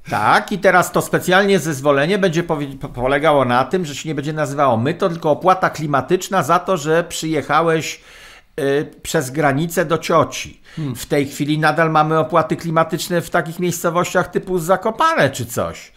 Tak, 0.08 0.52
i 0.52 0.58
teraz 0.58 0.92
to 0.92 1.02
specjalnie 1.02 1.58
zezwolenie 1.58 2.18
będzie 2.18 2.42
polegało 2.94 3.44
na 3.44 3.64
tym, 3.64 3.84
że 3.84 3.94
się 3.94 4.08
nie 4.08 4.14
będzie 4.14 4.32
nazywało 4.32 4.76
myto, 4.76 5.08
tylko 5.08 5.30
opłata 5.30 5.70
klimatyczna 5.70 6.42
za 6.42 6.58
to, 6.58 6.76
że 6.76 7.04
przyjechałeś 7.04 8.00
Y, 8.60 8.86
przez 9.02 9.30
granicę 9.30 9.84
do 9.84 9.98
cioci. 9.98 10.60
Hmm. 10.76 10.94
W 10.94 11.06
tej 11.06 11.26
chwili 11.26 11.58
nadal 11.58 11.90
mamy 11.90 12.18
opłaty 12.18 12.56
klimatyczne 12.56 13.20
w 13.20 13.30
takich 13.30 13.58
miejscowościach 13.58 14.28
typu 14.28 14.58
Zakopane 14.58 15.30
czy 15.30 15.46
coś. 15.46 15.92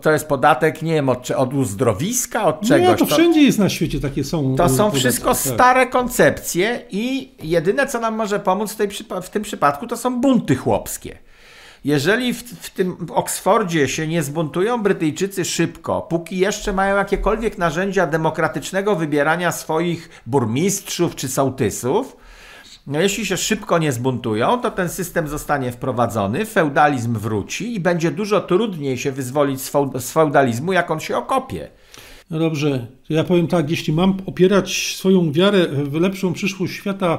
To 0.00 0.12
jest 0.12 0.28
podatek, 0.28 0.82
nie 0.82 0.94
wiem, 0.94 1.08
od, 1.08 1.30
od 1.30 1.54
uzdrowiska, 1.54 2.44
od 2.44 2.60
czegoś. 2.60 2.88
Nie, 2.88 2.96
to, 2.96 3.06
to 3.06 3.14
wszędzie 3.14 3.42
jest 3.42 3.58
na 3.58 3.68
świecie, 3.68 4.00
takie 4.00 4.24
są. 4.24 4.56
To 4.56 4.68
są 4.68 4.76
podatki, 4.76 4.98
wszystko 4.98 5.28
tak. 5.28 5.36
stare 5.36 5.86
koncepcje 5.86 6.82
i 6.90 7.32
jedyne, 7.42 7.86
co 7.86 8.00
nam 8.00 8.14
może 8.14 8.40
pomóc 8.40 8.72
w, 8.72 8.76
tej, 8.76 8.88
w 9.22 9.30
tym 9.30 9.42
przypadku, 9.42 9.86
to 9.86 9.96
są 9.96 10.20
bunty 10.20 10.56
chłopskie. 10.56 11.18
Jeżeli 11.84 12.34
w, 12.34 12.42
w 12.42 12.70
tym 12.70 12.96
Oksfordzie 13.10 13.88
się 13.88 14.06
nie 14.06 14.22
zbuntują 14.22 14.82
Brytyjczycy 14.82 15.44
szybko, 15.44 16.02
póki 16.02 16.38
jeszcze 16.38 16.72
mają 16.72 16.96
jakiekolwiek 16.96 17.58
narzędzia 17.58 18.06
demokratycznego 18.06 18.96
wybierania 18.96 19.52
swoich 19.52 20.22
burmistrzów 20.26 21.14
czy 21.14 21.28
sołtysów, 21.28 22.16
no 22.86 23.00
jeśli 23.00 23.26
się 23.26 23.36
szybko 23.36 23.78
nie 23.78 23.92
zbuntują, 23.92 24.60
to 24.60 24.70
ten 24.70 24.88
system 24.88 25.28
zostanie 25.28 25.72
wprowadzony, 25.72 26.46
feudalizm 26.46 27.14
wróci 27.14 27.74
i 27.74 27.80
będzie 27.80 28.10
dużo 28.10 28.40
trudniej 28.40 28.98
się 28.98 29.12
wyzwolić 29.12 29.60
z 29.98 30.12
feudalizmu, 30.12 30.72
jak 30.72 30.90
on 30.90 31.00
się 31.00 31.16
okopie. 31.16 31.68
No 32.30 32.38
dobrze, 32.38 32.86
ja 33.08 33.24
powiem 33.24 33.46
tak, 33.46 33.70
jeśli 33.70 33.92
mam 33.92 34.16
opierać 34.26 34.96
swoją 34.96 35.32
wiarę 35.32 35.66
w 35.66 35.94
lepszą 35.94 36.32
przyszłość 36.32 36.74
świata 36.74 37.18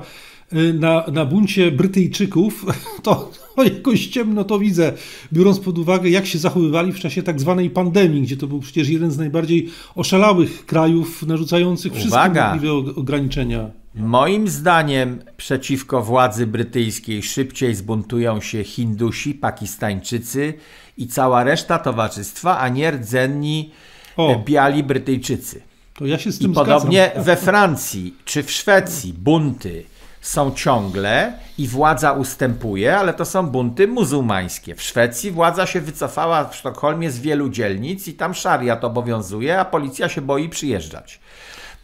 na, 0.74 1.04
na 1.12 1.26
buncie 1.26 1.72
Brytyjczyków, 1.72 2.66
to 3.04 3.32
no 3.58 3.64
jakoś 3.64 4.08
ciemno 4.08 4.44
to 4.44 4.60
widzę, 4.60 4.94
biorąc 5.34 5.60
pod 5.60 5.78
uwagę, 5.78 6.10
jak 6.10 6.26
się 6.26 6.40
zachowywali 6.40 6.92
w 6.92 7.00
czasie 7.00 7.24
tak 7.24 7.40
zwanej 7.40 7.70
pandemii, 7.70 8.22
gdzie 8.22 8.38
to 8.38 8.48
był 8.48 8.60
przecież 8.60 8.90
jeden 8.90 9.12
z 9.12 9.18
najbardziej 9.18 9.70
oszalałych 9.96 10.66
krajów 10.66 11.24
narzucających 11.24 11.94
wszystkie 11.94 12.30
możliwe 12.30 12.72
ograniczenia. 12.96 13.70
Moim 13.96 14.48
zdaniem 14.48 15.20
przeciwko 15.38 16.02
władzy 16.02 16.48
brytyjskiej 16.48 17.24
szybciej 17.24 17.76
zbuntują 17.76 18.42
się 18.42 18.64
Hindusi, 18.64 19.34
Pakistańczycy 19.34 20.54
i 20.98 21.08
cała 21.08 21.44
reszta 21.44 21.80
towarzystwa, 21.80 22.60
a 22.60 22.70
nie 22.70 22.92
rdzenni 22.92 23.72
o. 24.18 24.44
biali 24.46 24.84
Brytyjczycy. 24.84 25.62
To 25.94 26.06
ja 26.06 26.18
się 26.18 26.32
z 26.32 26.40
tym 26.40 26.52
I 26.52 26.56
podobnie 26.56 27.12
we 27.16 27.36
Francji 27.36 28.16
czy 28.26 28.44
w 28.44 28.52
Szwecji 28.52 29.14
bunty 29.14 29.84
są 30.22 30.52
ciągle 30.52 31.34
i 31.58 31.68
władza 31.68 32.12
ustępuje, 32.12 32.98
ale 32.98 33.14
to 33.14 33.26
są 33.26 33.48
bunty 33.48 33.88
muzułmańskie. 33.88 34.76
W 34.76 34.82
Szwecji 34.82 35.32
władza 35.32 35.66
się 35.66 35.82
wycofała 35.82 36.46
w 36.46 36.56
Sztokholmie 36.56 37.12
z 37.12 37.20
wielu 37.20 37.50
dzielnic 37.50 38.08
i 38.08 38.14
tam 38.14 38.34
szariat 38.34 38.84
obowiązuje, 38.84 39.60
a 39.60 39.66
policja 39.66 40.10
się 40.10 40.22
boi 40.22 40.50
przyjeżdżać. 40.50 41.20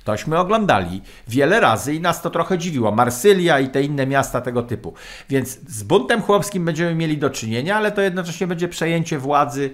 Tośmy 0.04 0.40
oglądali 0.40 1.02
wiele 1.28 1.60
razy 1.60 1.94
i 1.94 2.02
nas 2.02 2.22
to 2.22 2.30
trochę 2.30 2.58
dziwiło. 2.58 2.92
Marsylia 2.92 3.60
i 3.60 3.70
te 3.70 3.84
inne 3.84 4.08
miasta 4.08 4.42
tego 4.42 4.64
typu. 4.64 4.94
Więc 5.30 5.60
z 5.68 5.84
buntem 5.84 6.22
chłopskim 6.22 6.66
będziemy 6.66 6.96
mieli 6.96 7.18
do 7.18 7.30
czynienia, 7.30 7.78
ale 7.78 7.92
to 7.92 8.02
jednocześnie 8.02 8.48
będzie 8.48 8.68
przejęcie 8.68 9.20
władzy 9.20 9.74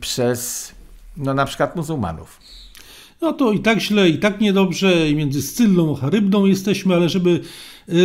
przez 0.00 0.72
no 1.16 1.34
na 1.34 1.44
przykład 1.44 1.76
muzułmanów 1.76 2.40
no 3.20 3.32
to 3.32 3.52
i 3.52 3.58
tak 3.58 3.80
źle, 3.80 4.08
i 4.08 4.18
tak 4.18 4.40
niedobrze, 4.40 5.10
i 5.10 5.16
między 5.16 5.42
Scyllą 5.42 5.96
a 5.96 6.00
Charybdą 6.00 6.46
jesteśmy, 6.46 6.94
ale 6.94 7.08
żeby, 7.08 7.40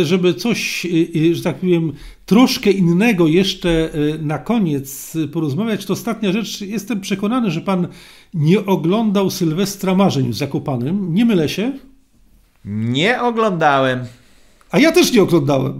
żeby 0.02 0.34
coś, 0.34 0.86
że 1.32 1.42
tak 1.42 1.56
powiem, 1.56 1.92
troszkę 2.26 2.70
innego 2.70 3.26
jeszcze 3.26 3.90
na 4.20 4.38
koniec 4.38 5.16
porozmawiać, 5.32 5.86
to 5.86 5.92
ostatnia 5.92 6.32
rzecz. 6.32 6.60
Jestem 6.60 7.00
przekonany, 7.00 7.50
że 7.50 7.60
pan 7.60 7.88
nie 8.34 8.66
oglądał 8.66 9.30
Sylwestra 9.30 9.94
Marzeń 9.94 10.30
w 10.30 10.34
Zakopanym. 10.34 11.14
Nie 11.14 11.24
mylę 11.24 11.48
się? 11.48 11.72
Nie 12.64 13.22
oglądałem. 13.22 14.00
A 14.76 14.78
ja 14.78 14.92
też 14.92 15.12
nie 15.12 15.22
oglądałem, 15.22 15.78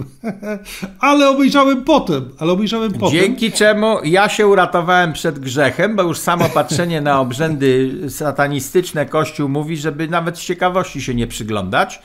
ale 1.01 1.29
obejrzałem 1.29 1.85
potem, 1.85 2.31
ale 2.39 2.53
obejrzałem 2.53 2.93
potem. 2.93 3.19
Dzięki 3.19 3.53
czemu 3.53 4.05
ja 4.05 4.29
się 4.29 4.47
uratowałem 4.47 5.13
przed 5.13 5.39
grzechem, 5.39 5.97
bo 5.97 6.03
już 6.03 6.19
samo 6.19 6.49
patrzenie 6.49 7.01
na 7.01 7.21
obrzędy 7.21 7.93
satanistyczne 8.11 9.07
Kościół 9.07 9.49
mówi, 9.49 9.77
żeby 9.77 10.09
nawet 10.09 10.39
z 10.39 10.45
ciekawości 10.45 11.03
się 11.03 11.15
nie 11.15 11.27
przyglądać. 11.27 12.03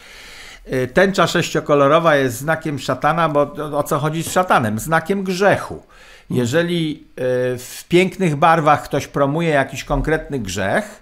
Y, 0.73 0.87
tęcza 0.87 1.27
sześciokolorowa 1.27 2.15
jest 2.15 2.37
znakiem 2.37 2.79
szatana, 2.79 3.29
bo 3.29 3.41
o 3.77 3.83
co 3.83 3.99
chodzi 3.99 4.23
z 4.23 4.31
szatanem? 4.31 4.79
Znakiem 4.79 5.23
grzechu. 5.23 5.83
Jeżeli 6.29 7.03
y, 7.09 7.57
w 7.57 7.85
pięknych 7.89 8.35
barwach 8.35 8.83
ktoś 8.83 9.07
promuje 9.07 9.49
jakiś 9.49 9.83
konkretny 9.83 10.39
grzech, 10.39 11.00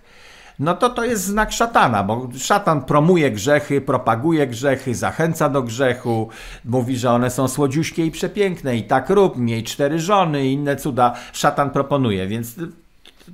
no 0.60 0.74
to 0.74 0.89
to 0.89 1.06
jest 1.06 1.24
znak 1.24 1.52
szatana, 1.52 2.04
bo 2.04 2.30
szatan 2.38 2.82
promuje 2.82 3.32
grzechy, 3.32 3.82
propaguje 3.82 4.48
grzechy, 4.48 4.95
zachęca 4.95 5.50
do 5.50 5.63
grzechu, 5.63 6.30
mówi, 6.65 6.98
że 6.98 7.12
one 7.12 7.32
są 7.32 7.48
słodziuśkie 7.48 8.06
i 8.06 8.12
przepiękne 8.12 8.78
i 8.78 8.84
tak 8.84 9.10
rób, 9.10 9.38
miej 9.38 9.63
cztery 9.63 10.00
żony 10.00 10.48
i 10.48 10.54
inne 10.54 10.76
cuda 10.76 11.13
szatan 11.34 11.69
proponuje, 11.69 12.28
więc 12.28 12.56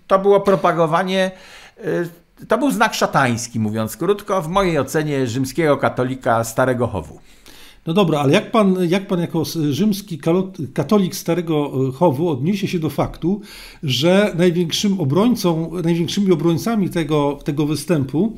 to 0.07 0.19
było 0.19 0.41
propagowanie, 0.41 1.31
y, 1.85 2.09
to 2.47 2.57
był 2.57 2.71
znak 2.71 2.93
szatański, 2.93 3.59
mówiąc 3.59 3.97
krótko, 3.97 4.41
w 4.41 4.47
mojej 4.47 4.79
ocenie 4.79 5.27
rzymskiego 5.27 5.77
katolika 5.77 6.43
Starego 6.43 6.87
Chowu. 6.87 7.19
No 7.85 7.93
dobra, 7.93 8.19
ale 8.19 8.33
jak 8.33 8.51
pan, 8.51 8.77
jak 8.89 9.07
pan 9.07 9.19
jako 9.21 9.43
rzymski 9.69 10.19
katolik 10.73 11.15
Starego 11.15 11.71
e, 11.89 11.91
Chowu 11.91 12.29
odniesie 12.29 12.67
się 12.67 12.79
do 12.79 12.89
faktu, 12.89 13.41
że 13.83 14.33
największym 14.37 14.99
obrońcą, 14.99 15.71
największymi 15.83 16.31
obrońcami 16.31 16.89
tego, 16.89 17.39
tego 17.43 17.65
występu 17.65 18.37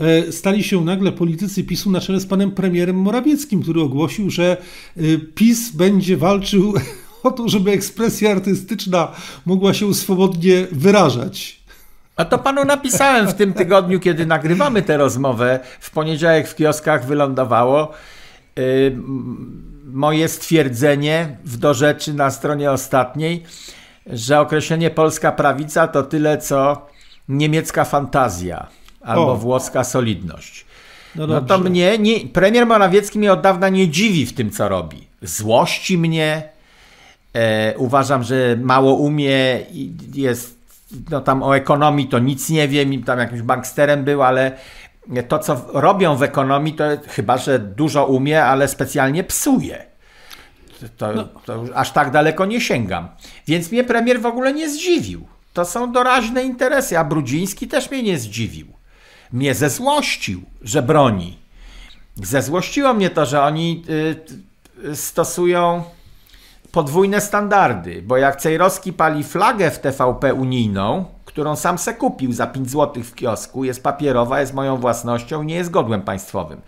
e, 0.00 0.32
stali 0.32 0.64
się 0.64 0.84
nagle 0.84 1.12
politycy 1.12 1.64
PiSu 1.64 1.90
na 1.90 2.00
czele 2.00 2.20
z 2.20 2.26
panem 2.26 2.50
premierem 2.50 2.96
Morawieckim, 2.96 3.62
który 3.62 3.80
ogłosił, 3.80 4.30
że 4.30 4.56
e, 4.96 5.00
PiS 5.34 5.70
będzie 5.70 6.16
walczył 6.16 6.74
o 7.22 7.30
to, 7.30 7.48
żeby 7.48 7.70
ekspresja 7.70 8.30
artystyczna 8.30 9.12
mogła 9.46 9.74
się 9.74 9.94
swobodnie 9.94 10.66
wyrażać. 10.72 11.64
A 12.16 12.24
to 12.24 12.38
panu 12.38 12.64
napisałem 12.64 13.28
w 13.28 13.34
tym 13.34 13.52
tygodniu, 13.52 14.00
kiedy 14.00 14.26
nagrywamy 14.26 14.82
tę 14.82 14.96
rozmowę. 14.96 15.60
W 15.80 15.90
poniedziałek 15.90 16.48
w 16.48 16.54
kioskach 16.54 17.06
wylądowało. 17.06 17.92
Moje 19.84 20.28
stwierdzenie 20.28 21.36
w 21.44 21.56
do 21.56 21.74
rzeczy 21.74 22.14
na 22.14 22.30
stronie 22.30 22.70
ostatniej, 22.70 23.44
że 24.06 24.40
określenie 24.40 24.90
polska 24.90 25.32
prawica 25.32 25.88
to 25.88 26.02
tyle 26.02 26.38
co 26.38 26.86
niemiecka 27.28 27.84
fantazja 27.84 28.66
albo 29.00 29.32
o. 29.32 29.36
włoska 29.36 29.84
solidność. 29.84 30.66
No, 31.16 31.26
no, 31.26 31.40
to 31.40 31.58
mnie, 31.58 31.98
nie, 31.98 32.20
premier 32.20 32.66
Morawiecki 32.66 33.18
mnie 33.18 33.32
od 33.32 33.40
dawna 33.40 33.68
nie 33.68 33.88
dziwi 33.88 34.26
w 34.26 34.32
tym, 34.32 34.50
co 34.50 34.68
robi. 34.68 35.06
Złości 35.22 35.98
mnie, 35.98 36.42
e, 37.32 37.74
uważam, 37.78 38.22
że 38.22 38.56
mało 38.62 38.94
umie, 38.94 39.60
jest, 40.14 40.58
no 41.10 41.20
tam 41.20 41.42
o 41.42 41.56
ekonomii 41.56 42.08
to 42.08 42.18
nic 42.18 42.50
nie 42.50 42.68
wiem, 42.68 43.02
tam 43.02 43.18
jakimś 43.18 43.42
banksterem 43.42 44.04
był, 44.04 44.22
ale 44.22 44.52
to, 45.28 45.38
co 45.38 45.66
robią 45.72 46.16
w 46.16 46.22
ekonomii, 46.22 46.74
to 46.74 46.84
chyba, 47.08 47.38
że 47.38 47.58
dużo 47.58 48.06
umie, 48.06 48.44
ale 48.44 48.68
specjalnie 48.68 49.24
psuje. 49.24 49.86
To, 50.96 51.12
no. 51.12 51.24
to 51.44 51.64
aż 51.74 51.92
tak 51.92 52.10
daleko 52.10 52.46
nie 52.46 52.60
sięgam. 52.60 53.08
Więc 53.46 53.72
mnie 53.72 53.84
premier 53.84 54.20
w 54.20 54.26
ogóle 54.26 54.52
nie 54.52 54.70
zdziwił. 54.70 55.26
To 55.52 55.64
są 55.64 55.92
doraźne 55.92 56.44
interesy, 56.44 56.98
a 56.98 57.04
Brudziński 57.04 57.68
też 57.68 57.90
mnie 57.90 58.02
nie 58.02 58.18
zdziwił. 58.18 58.66
Mnie 59.32 59.54
zezłościł, 59.54 60.42
że 60.62 60.82
broni. 60.82 61.38
Zezłościło 62.16 62.94
mnie 62.94 63.10
to, 63.10 63.26
że 63.26 63.42
oni 63.42 63.84
y, 63.88 64.88
y, 64.88 64.96
stosują 64.96 65.84
podwójne 66.72 67.20
standardy, 67.20 68.02
bo 68.02 68.16
jak 68.16 68.40
Cejrowski 68.40 68.92
pali 68.92 69.24
flagę 69.24 69.70
w 69.70 69.78
TVP 69.78 70.34
unijną, 70.34 71.04
którą 71.34 71.56
sam 71.56 71.78
se 71.78 71.94
kupił 71.94 72.32
za 72.32 72.46
5 72.46 72.70
zł 72.70 73.02
w 73.02 73.14
kiosku, 73.14 73.64
jest 73.64 73.82
papierowa, 73.82 74.40
jest 74.40 74.54
moją 74.54 74.76
własnością, 74.76 75.42
nie 75.42 75.54
jest 75.54 75.70
godłem 75.70 76.02
państwowym. 76.02 76.60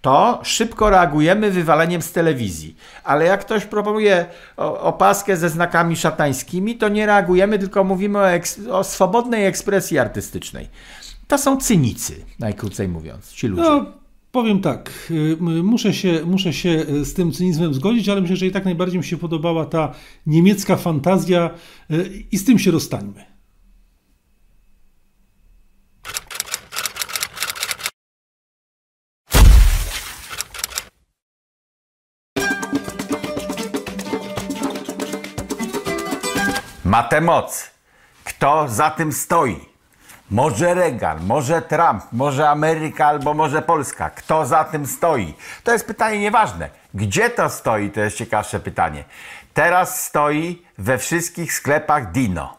To 0.00 0.40
szybko 0.42 0.90
reagujemy 0.90 1.50
wywaleniem 1.50 2.02
z 2.02 2.12
telewizji. 2.12 2.76
Ale 3.04 3.24
jak 3.24 3.40
ktoś 3.40 3.64
proponuje 3.64 4.26
opaskę 4.56 5.36
ze 5.36 5.48
znakami 5.48 5.96
szatańskimi, 5.96 6.76
to 6.76 6.88
nie 6.88 7.06
reagujemy, 7.06 7.58
tylko 7.58 7.84
mówimy 7.84 8.18
o, 8.18 8.78
o 8.78 8.84
swobodnej 8.84 9.46
ekspresji 9.46 9.98
artystycznej. 9.98 10.68
To 11.28 11.38
są 11.38 11.56
cynicy, 11.56 12.24
najkrócej 12.38 12.88
mówiąc, 12.88 13.32
ci 13.32 13.46
ludzie. 13.46 13.62
No, 13.62 13.86
powiem 14.32 14.60
tak, 14.60 14.92
y, 15.10 15.36
muszę 15.62 15.94
się, 15.94 16.20
muszę 16.26 16.52
się 16.52 16.68
y, 16.68 17.04
z 17.04 17.14
tym 17.14 17.32
cynizmem 17.32 17.74
zgodzić, 17.74 18.08
ale 18.08 18.20
myślę, 18.20 18.36
że 18.36 18.46
i 18.46 18.50
tak 18.50 18.64
najbardziej 18.64 18.98
mi 18.98 19.04
się 19.04 19.16
podobała 19.16 19.66
ta 19.66 19.92
niemiecka 20.26 20.76
fantazja 20.76 21.50
y, 21.90 22.24
i 22.32 22.38
z 22.38 22.44
tym 22.44 22.58
się 22.58 22.70
rozstańmy. 22.70 23.29
Ma 37.00 37.08
tę 37.08 37.20
moc. 37.20 37.70
Kto 38.24 38.68
za 38.68 38.90
tym 38.90 39.12
stoi? 39.12 39.68
Może 40.30 40.74
Reagan, 40.74 41.26
może 41.26 41.62
Trump, 41.62 42.04
może 42.12 42.48
Ameryka 42.48 43.06
albo 43.06 43.34
może 43.34 43.62
Polska. 43.62 44.10
Kto 44.10 44.46
za 44.46 44.64
tym 44.64 44.86
stoi? 44.86 45.34
To 45.64 45.72
jest 45.72 45.86
pytanie 45.86 46.18
nieważne. 46.18 46.68
Gdzie 46.94 47.30
to 47.30 47.50
stoi? 47.50 47.90
To 47.90 48.00
jest 48.00 48.16
ciekawsze 48.16 48.60
pytanie. 48.60 49.04
Teraz 49.54 50.04
stoi 50.04 50.62
we 50.78 50.98
wszystkich 50.98 51.52
sklepach 51.52 52.12
Dino. 52.12 52.56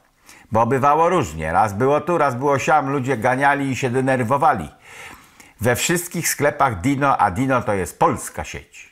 Bo 0.52 0.66
bywało 0.66 1.10
różnie. 1.10 1.54
Raz 1.54 1.74
było 1.74 2.02
tu, 2.02 2.18
raz 2.18 2.36
było 2.36 2.60
siam. 2.60 2.90
Ludzie 2.90 3.18
ganiali 3.18 3.72
i 3.72 3.76
się 3.76 3.90
denerwowali. 3.90 4.70
We 5.62 5.76
wszystkich 5.76 6.30
sklepach 6.30 6.82
Dino, 6.82 7.18
a 7.18 7.32
Dino 7.32 7.62
to 7.62 7.74
jest 7.74 8.00
polska 8.00 8.44
sieć. 8.44 8.91